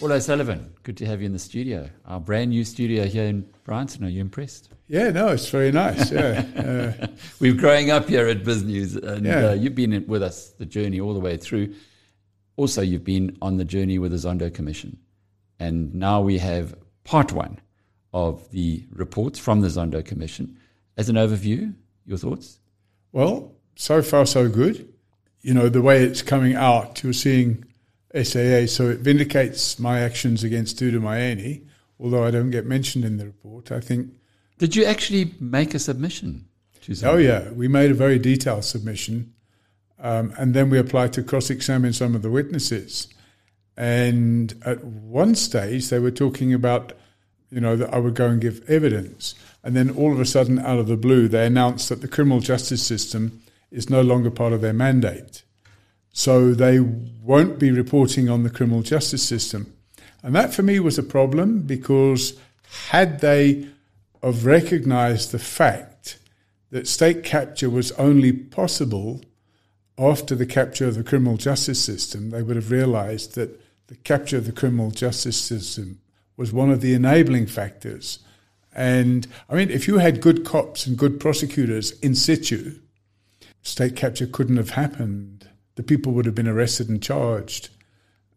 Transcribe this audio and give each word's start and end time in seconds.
Paul 0.00 0.12
O'Sullivan, 0.12 0.74
good 0.82 0.96
to 0.98 1.06
have 1.06 1.20
you 1.20 1.26
in 1.26 1.32
the 1.32 1.38
studio. 1.38 1.88
Our 2.04 2.20
brand 2.20 2.50
new 2.50 2.64
studio 2.64 3.04
here 3.06 3.24
in 3.24 3.48
Bryanston. 3.64 4.04
Are 4.04 4.08
you 4.10 4.20
impressed? 4.20 4.68
Yeah, 4.88 5.10
no, 5.10 5.28
it's 5.28 5.48
very 5.48 5.72
nice. 5.72 6.10
Yeah, 6.12 6.44
uh, 7.00 7.06
We're 7.40 7.54
growing 7.54 7.90
up 7.90 8.06
here 8.08 8.28
at 8.28 8.44
Biz 8.44 8.62
News, 8.64 8.96
and 8.96 9.24
Yeah. 9.24 9.48
uh, 9.48 9.52
you've 9.54 9.74
been 9.74 10.04
with 10.06 10.22
us 10.22 10.50
the 10.58 10.66
journey 10.66 11.00
all 11.00 11.14
the 11.14 11.20
way 11.20 11.38
through. 11.38 11.74
Also, 12.56 12.82
you've 12.82 13.04
been 13.04 13.36
on 13.40 13.56
the 13.56 13.64
journey 13.64 13.98
with 13.98 14.12
the 14.12 14.18
Zondo 14.18 14.52
Commission, 14.52 14.98
and 15.58 15.94
now 15.94 16.20
we 16.20 16.38
have 16.38 16.74
part 17.04 17.32
one 17.32 17.58
of 18.12 18.50
the 18.50 18.84
reports 18.92 19.38
from 19.38 19.60
the 19.62 19.68
Zondo 19.68 20.04
Commission. 20.04 20.58
As 20.98 21.08
an 21.08 21.16
overview, 21.16 21.74
your 22.06 22.18
thoughts? 22.18 22.58
well, 23.12 23.52
so 23.78 24.00
far 24.02 24.24
so 24.26 24.48
good. 24.48 24.90
You 25.42 25.52
know 25.54 25.68
the 25.68 25.82
way 25.82 26.02
it's 26.02 26.22
coming 26.22 26.54
out, 26.54 27.02
you're 27.02 27.12
seeing 27.12 27.64
SAA, 28.24 28.66
so 28.66 28.88
it 28.88 29.00
vindicates 29.00 29.78
my 29.78 30.00
actions 30.00 30.42
against 30.42 30.78
Dudu 30.78 31.00
Myeni, 31.00 31.66
although 32.00 32.24
I 32.24 32.30
don't 32.30 32.50
get 32.50 32.66
mentioned 32.66 33.04
in 33.04 33.16
the 33.16 33.26
report. 33.26 33.70
I 33.70 33.80
think. 33.80 34.12
Did 34.58 34.74
you 34.74 34.84
actually 34.84 35.34
make 35.38 35.74
a 35.74 35.78
submission? 35.78 36.48
Oh 37.02 37.16
yeah, 37.16 37.50
we 37.50 37.68
made 37.68 37.90
a 37.90 37.94
very 37.94 38.18
detailed 38.18 38.64
submission, 38.64 39.34
um, 39.98 40.32
and 40.38 40.54
then 40.54 40.70
we 40.70 40.78
applied 40.78 41.12
to 41.14 41.22
cross-examine 41.22 41.92
some 41.92 42.14
of 42.14 42.22
the 42.22 42.30
witnesses. 42.30 43.08
And 43.76 44.54
at 44.64 44.82
one 44.84 45.34
stage, 45.34 45.90
they 45.90 45.98
were 45.98 46.12
talking 46.12 46.54
about, 46.54 46.92
you 47.50 47.60
know, 47.60 47.76
that 47.76 47.92
I 47.92 47.98
would 47.98 48.14
go 48.14 48.28
and 48.28 48.40
give 48.40 48.68
evidence, 48.70 49.34
and 49.64 49.74
then 49.74 49.90
all 49.90 50.12
of 50.12 50.20
a 50.20 50.24
sudden, 50.24 50.58
out 50.60 50.78
of 50.78 50.86
the 50.86 50.96
blue, 50.96 51.28
they 51.28 51.44
announced 51.44 51.88
that 51.88 52.00
the 52.02 52.08
criminal 52.08 52.40
justice 52.40 52.82
system 52.82 53.42
is 53.70 53.90
no 53.90 54.00
longer 54.00 54.30
part 54.30 54.52
of 54.52 54.60
their 54.60 54.72
mandate, 54.72 55.42
so 56.16 56.54
they 56.54 56.80
won't 56.80 57.58
be 57.58 57.70
reporting 57.70 58.30
on 58.30 58.42
the 58.42 58.48
criminal 58.48 58.80
justice 58.80 59.22
system, 59.22 59.76
and 60.22 60.34
that 60.34 60.54
for 60.54 60.62
me 60.62 60.80
was 60.80 60.96
a 60.96 61.02
problem 61.02 61.60
because 61.60 62.40
had 62.88 63.20
they 63.20 63.68
have 64.22 64.46
recognised 64.46 65.30
the 65.30 65.38
fact 65.38 66.18
that 66.70 66.88
state 66.88 67.22
capture 67.22 67.68
was 67.68 67.92
only 67.92 68.32
possible 68.32 69.20
after 69.98 70.34
the 70.34 70.46
capture 70.46 70.88
of 70.88 70.94
the 70.94 71.04
criminal 71.04 71.36
justice 71.36 71.84
system, 71.84 72.30
they 72.30 72.42
would 72.42 72.56
have 72.56 72.70
realized 72.70 73.34
that 73.34 73.60
the 73.88 73.96
capture 73.96 74.38
of 74.38 74.46
the 74.46 74.52
criminal 74.52 74.90
justice 74.90 75.38
system 75.38 76.00
was 76.38 76.50
one 76.50 76.70
of 76.70 76.80
the 76.80 76.94
enabling 76.94 77.46
factors. 77.46 78.20
And 78.74 79.26
I 79.50 79.54
mean, 79.54 79.68
if 79.68 79.86
you 79.86 79.98
had 79.98 80.22
good 80.22 80.46
cops 80.46 80.86
and 80.86 80.96
good 80.96 81.20
prosecutors 81.20 81.90
in 82.00 82.14
situ, 82.14 82.78
state 83.60 83.96
capture 83.96 84.26
couldn't 84.26 84.56
have 84.56 84.70
happened. 84.70 85.50
The 85.76 85.82
people 85.82 86.12
would 86.12 86.26
have 86.26 86.34
been 86.34 86.48
arrested 86.48 86.88
and 86.88 87.02
charged. 87.02 87.70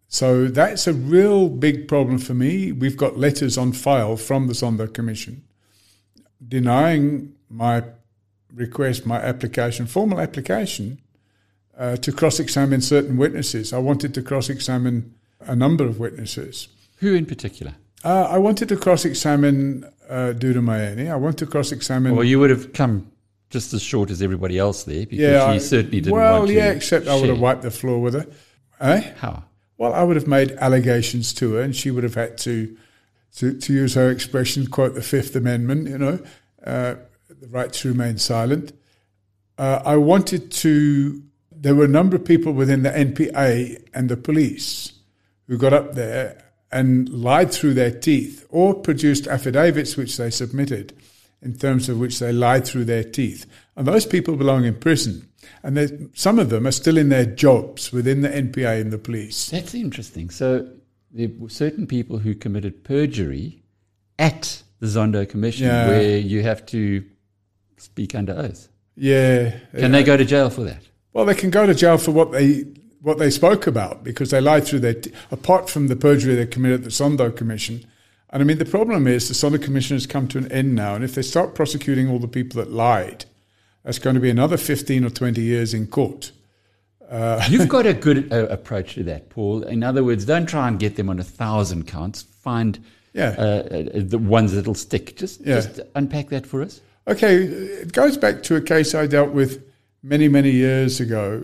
So 0.08 0.48
that's 0.48 0.88
a 0.88 0.94
real 0.94 1.50
big 1.50 1.88
problem 1.88 2.18
for 2.18 2.34
me. 2.34 2.72
We've 2.72 2.98
got 2.98 3.18
letters 3.18 3.58
on 3.58 3.74
file 3.74 4.18
from 4.18 4.48
the 4.48 4.54
Zondo 4.54 4.92
Commission 4.92 5.44
denying 6.48 7.34
my 7.50 7.84
request, 8.54 9.06
my 9.06 9.18
application, 9.18 9.86
formal 9.86 10.20
application, 10.20 11.00
uh, 11.78 11.96
to 11.98 12.12
cross 12.12 12.40
examine 12.40 12.82
certain 12.82 13.18
witnesses. 13.18 13.74
I 13.74 13.78
wanted 13.80 14.14
to 14.16 14.22
cross 14.22 14.50
examine 14.50 15.14
a 15.42 15.56
number 15.56 15.86
of 15.86 16.00
witnesses. 16.00 16.68
Who 16.98 17.14
in 17.14 17.26
particular? 17.26 17.76
Uh, 18.04 18.28
I 18.30 18.38
wanted 18.38 18.70
to 18.70 18.78
cross 18.78 19.06
examine 19.06 19.86
uh, 20.10 20.34
Dudu 20.36 20.62
Myeni. 20.62 21.12
I 21.12 21.16
want 21.16 21.38
to 21.40 21.46
cross 21.46 21.72
examine. 21.72 22.16
Well, 22.16 22.26
you 22.26 22.40
would 22.40 22.50
have 22.50 22.74
come 22.74 23.12
just 23.50 23.74
as 23.74 23.82
short 23.82 24.10
as 24.12 24.22
everybody 24.22 24.58
else 24.58 24.84
there 24.84 25.06
because 25.06 25.20
yeah, 25.20 25.50
she 25.50 25.56
I- 25.56 25.58
certainly 25.58 26.02
didn't 26.02 26.14
well, 26.16 26.40
want 26.40 26.50
to. 26.50 26.54
yeah, 26.54 26.72
except 26.72 27.08
I 27.08 27.16
would 27.20 27.30
have 27.30 27.40
wiped 27.40 27.64
the 27.64 27.72
floor 27.72 28.00
with 28.00 28.14
her. 28.14 28.28
Eh? 28.80 29.12
How? 29.18 29.44
Well, 29.78 29.94
I 29.94 30.04
would 30.04 30.16
have 30.16 30.28
made 30.28 30.52
allegations 30.54 31.34
to 31.36 31.54
her, 31.54 31.62
and 31.62 31.76
she 31.76 31.90
would 31.90 32.04
have 32.04 32.16
had 32.16 32.38
to, 32.40 32.78
to, 33.38 33.58
to 33.58 33.74
use 33.74 33.94
her 33.96 34.10
expression, 34.12 34.68
quote 34.68 34.94
the 34.94 35.02
Fifth 35.02 35.36
Amendment, 35.36 35.88
you 35.88 35.98
know, 35.98 36.20
uh, 36.66 36.96
the 37.30 37.48
right 37.48 37.72
to 37.74 37.88
remain 37.88 38.18
silent. 38.18 38.74
Uh, 39.58 39.82
I 39.86 39.96
wanted 39.98 40.52
to. 40.52 41.24
There 41.52 41.76
were 41.76 41.86
a 41.86 41.90
number 41.90 42.16
of 42.16 42.24
people 42.24 42.54
within 42.54 42.84
the 42.84 42.90
NPA 42.92 43.86
and 43.94 44.08
the 44.10 44.16
police 44.18 44.94
who 45.48 45.58
got 45.58 45.74
up 45.74 45.94
there 45.94 46.42
and 46.72 47.10
lied 47.10 47.52
through 47.52 47.74
their 47.74 47.92
teeth 47.92 48.46
or 48.50 48.74
produced 48.74 49.28
affidavits 49.28 49.98
which 49.98 50.16
they 50.18 50.30
submitted 50.30 50.94
in 51.42 51.56
terms 51.56 51.88
of 51.90 52.00
which 52.00 52.20
they 52.20 52.32
lied 52.34 52.66
through 52.66 52.86
their 52.86 53.04
teeth. 53.04 53.46
And 53.76 53.88
those 53.88 54.06
people 54.06 54.36
belong 54.36 54.66
in 54.66 54.76
prison. 54.76 55.30
And 55.64 56.10
some 56.14 56.38
of 56.38 56.50
them 56.50 56.68
are 56.68 56.72
still 56.72 56.98
in 56.98 57.10
their 57.10 57.26
jobs 57.26 57.92
within 57.92 58.22
the 58.22 58.30
NPA 58.30 58.82
and 58.82 58.92
the 58.92 58.98
police. 58.98 59.50
That's 59.50 59.74
interesting. 59.74 60.30
So 60.30 60.70
there 61.12 61.30
were 61.38 61.50
certain 61.50 61.88
people 61.88 62.20
who 62.20 62.36
committed 62.36 62.84
perjury 62.84 63.64
at 64.18 64.64
the 64.80 64.88
Zondo 64.88 65.28
Commission 65.28 65.68
Yeah. 65.68 65.88
where 65.88 66.18
you 66.18 66.42
have 66.44 66.66
to 66.68 67.04
speak 67.78 68.16
under 68.16 68.34
oath. 68.34 68.68
Yeah. 68.96 69.56
Can 69.78 69.92
they 69.94 70.04
go 70.04 70.18
to 70.18 70.26
jail 70.26 70.50
for 70.50 70.64
that? 70.64 70.84
Well, 71.14 71.26
they 71.26 71.36
can 71.36 71.50
go 71.50 71.66
to 71.66 71.74
jail 71.74 71.98
for 71.98 72.12
what 72.12 72.32
they 72.32 72.66
what 73.02 73.18
they 73.18 73.30
spoke 73.30 73.66
about 73.66 74.04
because 74.04 74.30
they 74.30 74.42
lied 74.42 74.66
through 74.66 74.82
their 74.82 74.96
t- 74.96 75.10
apart 75.32 75.70
from 75.70 75.88
the 75.88 75.96
perjury 75.96 76.36
they 76.36 76.46
committed 76.46 76.82
at 76.82 76.84
the 76.84 76.90
Zondo 76.90 77.34
Commission. 77.34 77.86
And 78.32 78.42
I 78.44 78.46
mean, 78.46 78.60
the 78.60 78.66
problem 78.66 79.08
is 79.08 79.28
the 79.28 79.34
Zondo 79.34 79.62
Commission 79.62 79.96
has 79.96 80.06
come 80.06 80.28
to 80.30 80.38
an 80.38 80.52
end 80.52 80.76
now, 80.76 80.94
and 80.96 81.04
if 81.04 81.16
they 81.16 81.22
start 81.24 81.56
prosecuting 81.56 82.08
all 82.10 82.20
the 82.20 82.28
people 82.28 82.62
that 82.64 82.72
lied, 82.72 83.26
that's 83.84 83.98
going 84.00 84.14
to 84.14 84.20
be 84.20 84.30
another 84.30 84.58
fifteen 84.58 85.04
or 85.04 85.10
twenty 85.10 85.42
years 85.42 85.74
in 85.74 85.88
court. 85.88 86.32
You've 87.50 87.70
got 87.78 87.86
a 87.88 87.94
good 87.94 88.32
uh, 88.32 88.46
approach 88.50 88.94
to 88.96 89.04
that, 89.06 89.30
Paul. 89.30 89.64
In 89.64 89.84
other 89.84 90.04
words, 90.04 90.26
don't 90.26 90.46
try 90.46 90.68
and 90.68 90.78
get 90.80 90.96
them 90.96 91.10
on 91.10 91.20
a 91.20 91.24
thousand 91.24 91.88
counts. 91.88 92.22
Find 92.22 92.78
Yeah. 93.14 93.36
uh, 93.38 93.42
uh, 93.42 93.84
the 93.96 94.20
ones 94.20 94.54
that'll 94.54 94.76
stick. 94.76 95.16
Just, 95.18 95.42
Yeah. 95.42 95.56
just 95.62 95.80
unpack 95.96 96.30
that 96.30 96.46
for 96.46 96.62
us. 96.62 96.82
Okay, 97.08 97.38
it 97.38 97.92
goes 97.94 98.16
back 98.18 98.44
to 98.44 98.56
a 98.58 98.62
case 98.62 98.94
I 98.94 99.08
dealt 99.08 99.32
with 99.32 99.64
many, 100.04 100.28
many 100.28 100.52
years 100.52 101.00
ago. 101.00 101.44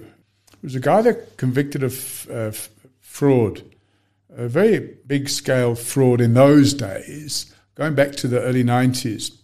It 0.54 0.62
was 0.64 0.76
a 0.76 0.80
guy 0.80 1.02
that 1.02 1.38
convicted 1.38 1.82
of 1.82 2.28
uh, 2.30 2.34
f- 2.54 2.70
fraud, 3.02 3.64
a 4.36 4.48
very 4.48 4.98
big 5.08 5.30
scale 5.30 5.76
fraud 5.76 6.22
in 6.22 6.34
those 6.34 6.74
days, 6.74 7.54
going 7.76 7.94
back 7.96 8.14
to 8.14 8.28
the 8.28 8.42
early 8.42 8.64
90s. 8.64 9.38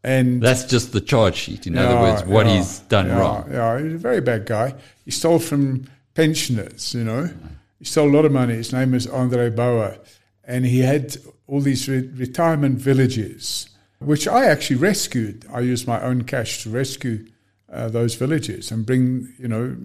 And 0.03 0.41
That's 0.41 0.65
just 0.65 0.93
the 0.93 1.01
charge 1.01 1.35
sheet. 1.35 1.67
In 1.67 1.77
other 1.77 1.99
words, 1.99 2.23
what 2.23 2.47
yeah, 2.47 2.57
he's 2.57 2.79
done 2.79 3.07
yeah, 3.07 3.19
wrong. 3.19 3.47
Yeah, 3.51 3.81
he's 3.81 3.93
a 3.93 3.97
very 3.97 4.21
bad 4.21 4.45
guy. 4.45 4.73
He 5.05 5.11
stole 5.11 5.39
from 5.39 5.85
pensioners, 6.15 6.93
you 6.95 7.03
know. 7.03 7.29
He 7.77 7.85
stole 7.85 8.09
a 8.09 8.15
lot 8.15 8.25
of 8.25 8.31
money. 8.31 8.55
His 8.55 8.73
name 8.73 8.91
was 8.91 9.05
Andre 9.05 9.49
Bauer. 9.49 9.97
And 10.43 10.65
he 10.65 10.79
had 10.79 11.17
all 11.45 11.61
these 11.61 11.87
re- 11.87 12.09
retirement 12.15 12.79
villages, 12.79 13.69
which 13.99 14.27
I 14.27 14.45
actually 14.45 14.77
rescued. 14.77 15.45
I 15.53 15.59
used 15.59 15.87
my 15.87 16.01
own 16.01 16.23
cash 16.23 16.63
to 16.63 16.71
rescue 16.71 17.27
uh, 17.71 17.89
those 17.89 18.15
villages 18.15 18.71
and 18.71 18.85
bring, 18.85 19.33
you 19.37 19.47
know, 19.47 19.77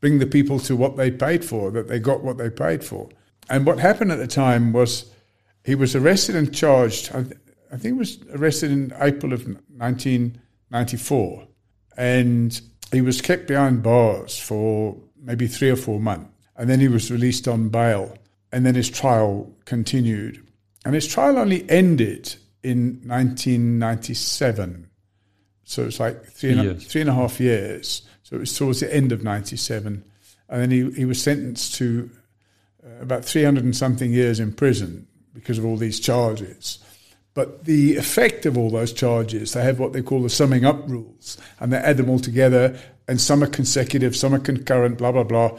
bring 0.00 0.18
the 0.18 0.26
people 0.26 0.58
to 0.60 0.76
what 0.76 0.96
they 0.96 1.10
paid 1.10 1.44
for, 1.44 1.70
that 1.72 1.88
they 1.88 1.98
got 1.98 2.24
what 2.24 2.38
they 2.38 2.48
paid 2.48 2.84
for. 2.84 3.08
And 3.50 3.66
what 3.66 3.78
happened 3.80 4.12
at 4.12 4.18
the 4.18 4.26
time 4.26 4.72
was 4.72 5.10
he 5.64 5.74
was 5.74 5.94
arrested 5.94 6.36
and 6.36 6.54
charged. 6.54 7.12
I, 7.70 7.76
think 7.76 7.84
he 7.84 7.92
was 7.92 8.18
arrested 8.32 8.70
in 8.70 8.92
April 9.00 9.32
of 9.32 9.46
1994, 9.46 11.46
and 11.96 12.60
he 12.92 13.00
was 13.00 13.20
kept 13.20 13.46
behind 13.46 13.82
bars 13.82 14.38
for 14.38 14.96
maybe 15.20 15.46
three 15.46 15.70
or 15.70 15.76
four 15.76 16.00
months, 16.00 16.30
and 16.56 16.68
then 16.68 16.80
he 16.80 16.88
was 16.88 17.10
released 17.10 17.48
on 17.48 17.68
bail, 17.68 18.16
and 18.52 18.64
then 18.64 18.74
his 18.74 18.90
trial 18.90 19.52
continued, 19.64 20.44
and 20.84 20.94
his 20.94 21.06
trial 21.06 21.38
only 21.38 21.68
ended 21.70 22.34
in 22.62 23.00
1997. 23.04 24.88
So 25.64 25.84
it's 25.84 26.00
like 26.00 26.24
three 26.24 26.52
and, 26.52 26.60
Three 26.60 26.68
a, 26.68 26.72
years. 26.72 26.86
three 26.86 27.00
and 27.02 27.10
a 27.10 27.14
half 27.14 27.40
years. 27.40 28.02
So 28.22 28.36
it 28.36 28.40
was 28.40 28.56
towards 28.56 28.80
the 28.80 28.94
end 28.94 29.12
of 29.12 29.22
97. 29.22 30.04
And 30.48 30.62
then 30.62 30.70
he, 30.70 30.90
he 30.92 31.04
was 31.04 31.22
sentenced 31.22 31.74
to 31.76 32.08
uh, 32.84 33.02
about 33.02 33.24
300 33.24 33.64
and 33.64 33.76
something 33.76 34.10
years 34.10 34.40
in 34.40 34.52
prison 34.52 35.06
because 35.34 35.58
of 35.58 35.66
all 35.66 35.76
these 35.76 36.00
charges. 36.00 36.78
But 37.38 37.66
the 37.66 37.94
effect 37.94 38.46
of 38.46 38.58
all 38.58 38.68
those 38.68 38.92
charges, 38.92 39.52
they 39.52 39.62
have 39.62 39.78
what 39.78 39.92
they 39.92 40.02
call 40.02 40.24
the 40.24 40.28
summing 40.28 40.64
up 40.64 40.88
rules, 40.88 41.38
and 41.60 41.72
they 41.72 41.76
add 41.76 41.96
them 41.96 42.10
all 42.10 42.18
together, 42.18 42.76
and 43.06 43.20
some 43.20 43.44
are 43.44 43.46
consecutive, 43.46 44.16
some 44.16 44.34
are 44.34 44.40
concurrent, 44.40 44.98
blah, 44.98 45.12
blah, 45.12 45.22
blah. 45.22 45.56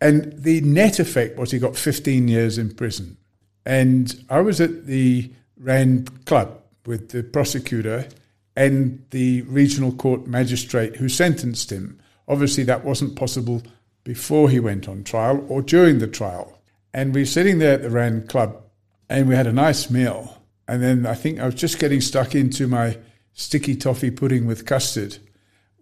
And 0.00 0.32
the 0.40 0.60
net 0.60 1.00
effect 1.00 1.36
was 1.36 1.50
he 1.50 1.58
got 1.58 1.76
15 1.76 2.28
years 2.28 2.58
in 2.58 2.72
prison. 2.72 3.16
And 3.64 4.14
I 4.30 4.40
was 4.40 4.60
at 4.60 4.86
the 4.86 5.32
Rand 5.58 6.26
Club 6.26 6.60
with 6.86 7.08
the 7.08 7.24
prosecutor, 7.24 8.06
and 8.54 9.04
the 9.10 9.42
regional 9.42 9.90
court 9.90 10.28
magistrate 10.28 10.94
who 10.94 11.08
sentenced 11.08 11.72
him. 11.72 11.98
Obviously, 12.28 12.62
that 12.62 12.84
wasn't 12.84 13.16
possible 13.16 13.64
before 14.04 14.48
he 14.48 14.60
went 14.60 14.88
on 14.88 15.02
trial 15.02 15.44
or 15.48 15.60
during 15.60 15.98
the 15.98 16.06
trial. 16.06 16.60
And 16.94 17.12
we 17.12 17.22
were 17.22 17.26
sitting 17.26 17.58
there 17.58 17.74
at 17.74 17.82
the 17.82 17.90
Rand 17.90 18.28
Club 18.28 18.62
and 19.08 19.28
we 19.28 19.34
had 19.34 19.48
a 19.48 19.52
nice 19.52 19.90
meal. 19.90 20.35
And 20.68 20.82
then 20.82 21.06
I 21.06 21.14
think 21.14 21.40
I 21.40 21.46
was 21.46 21.54
just 21.54 21.78
getting 21.78 22.00
stuck 22.00 22.34
into 22.34 22.66
my 22.66 22.98
sticky 23.34 23.76
toffee 23.76 24.10
pudding 24.10 24.46
with 24.46 24.66
custard 24.66 25.18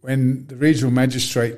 when 0.05 0.47
the 0.49 0.57
regional 0.57 0.91
magistrate 0.91 1.57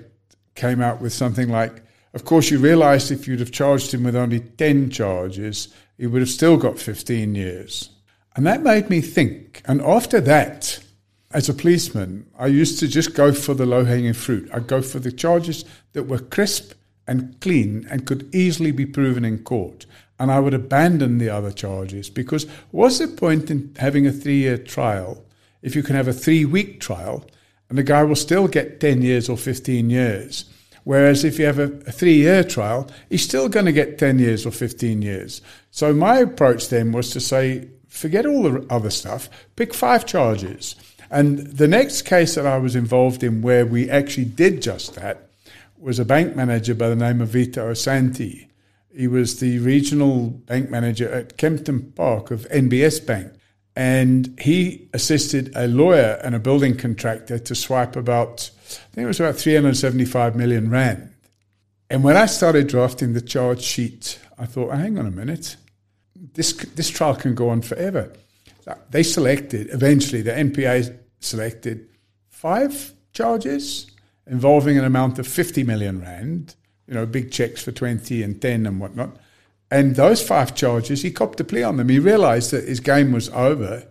came 0.54 0.80
out 0.80 1.00
with 1.00 1.12
something 1.12 1.48
like, 1.48 1.82
of 2.14 2.24
course, 2.24 2.48
you 2.48 2.58
realised 2.58 3.10
if 3.10 3.26
you'd 3.26 3.40
have 3.40 3.50
charged 3.50 3.92
him 3.92 4.04
with 4.04 4.14
only 4.14 4.38
10 4.38 4.90
charges, 4.90 5.74
he 5.98 6.06
would 6.06 6.22
have 6.22 6.30
still 6.30 6.56
got 6.56 6.78
15 6.78 7.34
years. 7.34 7.90
And 8.36 8.46
that 8.46 8.62
made 8.62 8.88
me 8.88 9.00
think. 9.00 9.62
And 9.64 9.82
after 9.82 10.20
that, 10.20 10.78
as 11.32 11.48
a 11.48 11.54
policeman, 11.54 12.30
I 12.38 12.46
used 12.46 12.78
to 12.78 12.86
just 12.86 13.14
go 13.14 13.32
for 13.32 13.52
the 13.52 13.66
low 13.66 13.84
hanging 13.84 14.12
fruit. 14.12 14.48
I'd 14.54 14.68
go 14.68 14.80
for 14.80 15.00
the 15.00 15.10
charges 15.10 15.64
that 15.92 16.04
were 16.04 16.20
crisp 16.20 16.72
and 17.08 17.40
clean 17.40 17.84
and 17.90 18.06
could 18.06 18.32
easily 18.32 18.70
be 18.70 18.86
proven 18.86 19.24
in 19.24 19.40
court. 19.40 19.86
And 20.18 20.30
I 20.32 20.40
would 20.40 20.54
abandon 20.54 21.18
the 21.18 21.28
other 21.28 21.52
charges 21.52 22.08
because 22.08 22.46
what's 22.70 22.98
the 22.98 23.08
point 23.08 23.50
in 23.50 23.74
having 23.78 24.06
a 24.06 24.12
three 24.12 24.38
year 24.38 24.56
trial 24.56 25.22
if 25.62 25.76
you 25.76 25.82
can 25.82 25.96
have 25.96 26.08
a 26.08 26.12
three 26.12 26.44
week 26.44 26.80
trial 26.80 27.24
and 27.68 27.76
the 27.76 27.82
guy 27.82 28.02
will 28.02 28.16
still 28.16 28.48
get 28.48 28.80
10 28.80 29.02
years 29.02 29.28
or 29.28 29.36
15 29.36 29.90
years? 29.90 30.46
Whereas 30.84 31.24
if 31.24 31.38
you 31.38 31.46
have 31.46 31.58
a, 31.58 31.64
a 31.86 31.92
three 31.92 32.14
year 32.14 32.44
trial, 32.44 32.88
he's 33.10 33.24
still 33.24 33.48
going 33.48 33.66
to 33.66 33.72
get 33.72 33.98
10 33.98 34.18
years 34.20 34.46
or 34.46 34.52
15 34.52 35.02
years. 35.02 35.42
So 35.70 35.92
my 35.92 36.18
approach 36.18 36.68
then 36.68 36.92
was 36.92 37.10
to 37.10 37.20
say, 37.20 37.68
forget 37.88 38.24
all 38.24 38.44
the 38.44 38.64
other 38.70 38.90
stuff, 38.90 39.28
pick 39.56 39.74
five 39.74 40.06
charges. 40.06 40.76
And 41.10 41.38
the 41.38 41.68
next 41.68 42.02
case 42.02 42.36
that 42.36 42.46
I 42.46 42.58
was 42.58 42.76
involved 42.76 43.22
in 43.22 43.42
where 43.42 43.66
we 43.66 43.90
actually 43.90 44.26
did 44.26 44.62
just 44.62 44.94
that 44.94 45.28
was 45.78 45.98
a 45.98 46.04
bank 46.04 46.36
manager 46.36 46.74
by 46.74 46.88
the 46.88 46.96
name 46.96 47.20
of 47.20 47.28
Vito 47.28 47.70
Asante. 47.70 48.48
He 48.96 49.08
was 49.08 49.40
the 49.40 49.58
regional 49.58 50.30
bank 50.30 50.70
manager 50.70 51.10
at 51.10 51.36
Kempton 51.36 51.92
Park 51.92 52.30
of 52.30 52.48
NBS 52.48 53.06
Bank. 53.06 53.32
And 53.74 54.34
he 54.40 54.88
assisted 54.94 55.52
a 55.54 55.68
lawyer 55.68 56.18
and 56.24 56.34
a 56.34 56.38
building 56.38 56.78
contractor 56.78 57.38
to 57.38 57.54
swipe 57.54 57.94
about 57.94 58.50
I 58.66 58.94
think 58.94 59.04
it 59.04 59.06
was 59.06 59.20
about 59.20 59.36
375 59.36 60.34
million 60.34 60.70
rand. 60.70 61.12
And 61.90 62.02
when 62.02 62.16
I 62.16 62.26
started 62.26 62.66
drafting 62.66 63.12
the 63.12 63.20
charge 63.20 63.62
sheet, 63.62 64.18
I 64.38 64.46
thought, 64.46 64.74
hang 64.74 64.98
on 64.98 65.06
a 65.06 65.10
minute, 65.10 65.56
this 66.14 66.52
this 66.52 66.88
trial 66.88 67.14
can 67.14 67.34
go 67.34 67.50
on 67.50 67.62
forever. 67.62 68.12
They 68.90 69.02
selected 69.02 69.68
eventually 69.70 70.22
the 70.22 70.32
NPA 70.32 70.98
selected 71.20 71.88
five 72.28 72.92
charges 73.12 73.90
involving 74.26 74.76
an 74.78 74.84
amount 74.84 75.18
of 75.18 75.26
50 75.26 75.62
million 75.62 76.00
rand. 76.00 76.56
You 76.86 76.94
know, 76.94 77.06
big 77.06 77.32
checks 77.32 77.62
for 77.62 77.72
20 77.72 78.22
and 78.22 78.40
10 78.40 78.66
and 78.66 78.80
whatnot. 78.80 79.16
And 79.70 79.96
those 79.96 80.22
five 80.22 80.54
charges, 80.54 81.02
he 81.02 81.10
copped 81.10 81.40
a 81.40 81.44
plea 81.44 81.64
on 81.64 81.76
them. 81.76 81.88
He 81.88 81.98
realised 81.98 82.52
that 82.52 82.68
his 82.68 82.80
game 82.80 83.12
was 83.12 83.28
over 83.30 83.82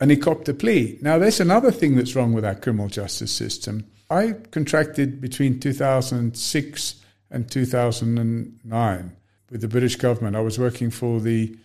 and 0.00 0.10
he 0.10 0.16
copped 0.16 0.48
a 0.48 0.54
plea. 0.54 0.98
Now, 1.00 1.18
there's 1.18 1.40
another 1.40 1.70
thing 1.70 1.96
that's 1.96 2.16
wrong 2.16 2.32
with 2.32 2.44
our 2.44 2.54
criminal 2.54 2.88
justice 2.88 3.32
system. 3.32 3.86
I 4.10 4.34
contracted 4.50 5.20
between 5.20 5.60
2006 5.60 6.94
and 7.30 7.50
2009 7.50 9.16
with 9.50 9.60
the 9.60 9.68
British 9.68 9.96
government. 9.96 10.36
I 10.36 10.40
was 10.40 10.58
working 10.58 10.90
for 10.90 11.20
the 11.20 11.56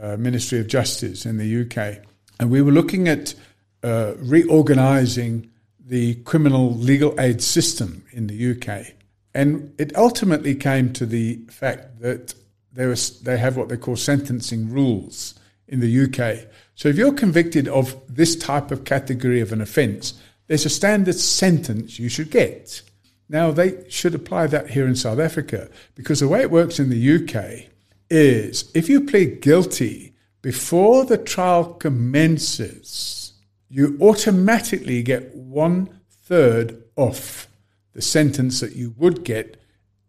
uh, 0.00 0.16
Ministry 0.16 0.58
of 0.58 0.66
Justice 0.66 1.24
in 1.24 1.38
the 1.38 1.62
UK, 1.62 2.04
and 2.38 2.50
we 2.50 2.60
were 2.60 2.72
looking 2.72 3.08
at 3.08 3.34
uh, 3.82 4.14
reorganising 4.18 5.50
the 5.80 6.16
criminal 6.16 6.74
legal 6.74 7.18
aid 7.20 7.42
system 7.42 8.04
in 8.10 8.26
the 8.26 8.50
UK. 8.52 8.94
And 9.36 9.74
it 9.76 9.94
ultimately 9.94 10.54
came 10.54 10.94
to 10.94 11.04
the 11.04 11.36
fact 11.50 12.00
that 12.00 12.34
there 12.72 12.88
was, 12.88 13.20
they 13.20 13.36
have 13.36 13.58
what 13.58 13.68
they 13.68 13.76
call 13.76 13.94
sentencing 13.94 14.70
rules 14.70 15.34
in 15.68 15.80
the 15.80 16.04
UK. 16.04 16.48
So 16.74 16.88
if 16.88 16.96
you're 16.96 17.12
convicted 17.12 17.68
of 17.68 18.00
this 18.08 18.34
type 18.34 18.70
of 18.70 18.84
category 18.84 19.42
of 19.42 19.52
an 19.52 19.60
offence, 19.60 20.14
there's 20.46 20.64
a 20.64 20.70
standard 20.70 21.16
sentence 21.16 21.98
you 21.98 22.08
should 22.08 22.30
get. 22.30 22.80
Now, 23.28 23.50
they 23.50 23.84
should 23.90 24.14
apply 24.14 24.46
that 24.46 24.70
here 24.70 24.86
in 24.86 24.96
South 24.96 25.18
Africa 25.18 25.68
because 25.94 26.20
the 26.20 26.28
way 26.28 26.40
it 26.40 26.50
works 26.50 26.78
in 26.78 26.88
the 26.88 27.16
UK 27.16 27.70
is 28.08 28.70
if 28.74 28.88
you 28.88 29.02
plead 29.02 29.42
guilty 29.42 30.14
before 30.40 31.04
the 31.04 31.18
trial 31.18 31.74
commences, 31.74 33.34
you 33.68 33.98
automatically 34.00 35.02
get 35.02 35.34
one 35.34 36.00
third 36.08 36.82
off 36.96 37.48
the 37.96 38.02
sentence 38.02 38.60
that 38.60 38.76
you 38.76 38.94
would 38.98 39.24
get 39.24 39.56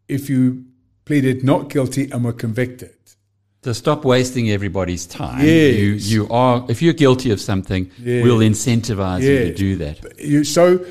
if 0.10 0.30
you 0.30 0.66
pleaded 1.06 1.42
not 1.42 1.70
guilty 1.70 2.12
and 2.12 2.26
were 2.26 2.34
convicted. 2.34 2.94
To 3.62 3.74
stop 3.74 4.04
wasting 4.04 4.52
everybody's 4.52 5.06
time, 5.06 5.40
yes. 5.40 5.76
you, 5.78 5.94
you 5.94 6.28
are 6.30 6.66
if 6.68 6.82
you're 6.82 6.94
guilty 6.94 7.32
of 7.32 7.40
something, 7.40 7.90
yes. 7.98 8.24
we'll 8.24 8.40
incentivize 8.40 9.22
yes. 9.22 9.30
you 9.30 9.46
to 9.46 9.54
do 9.54 9.76
that. 9.78 10.20
You, 10.20 10.44
so 10.44 10.86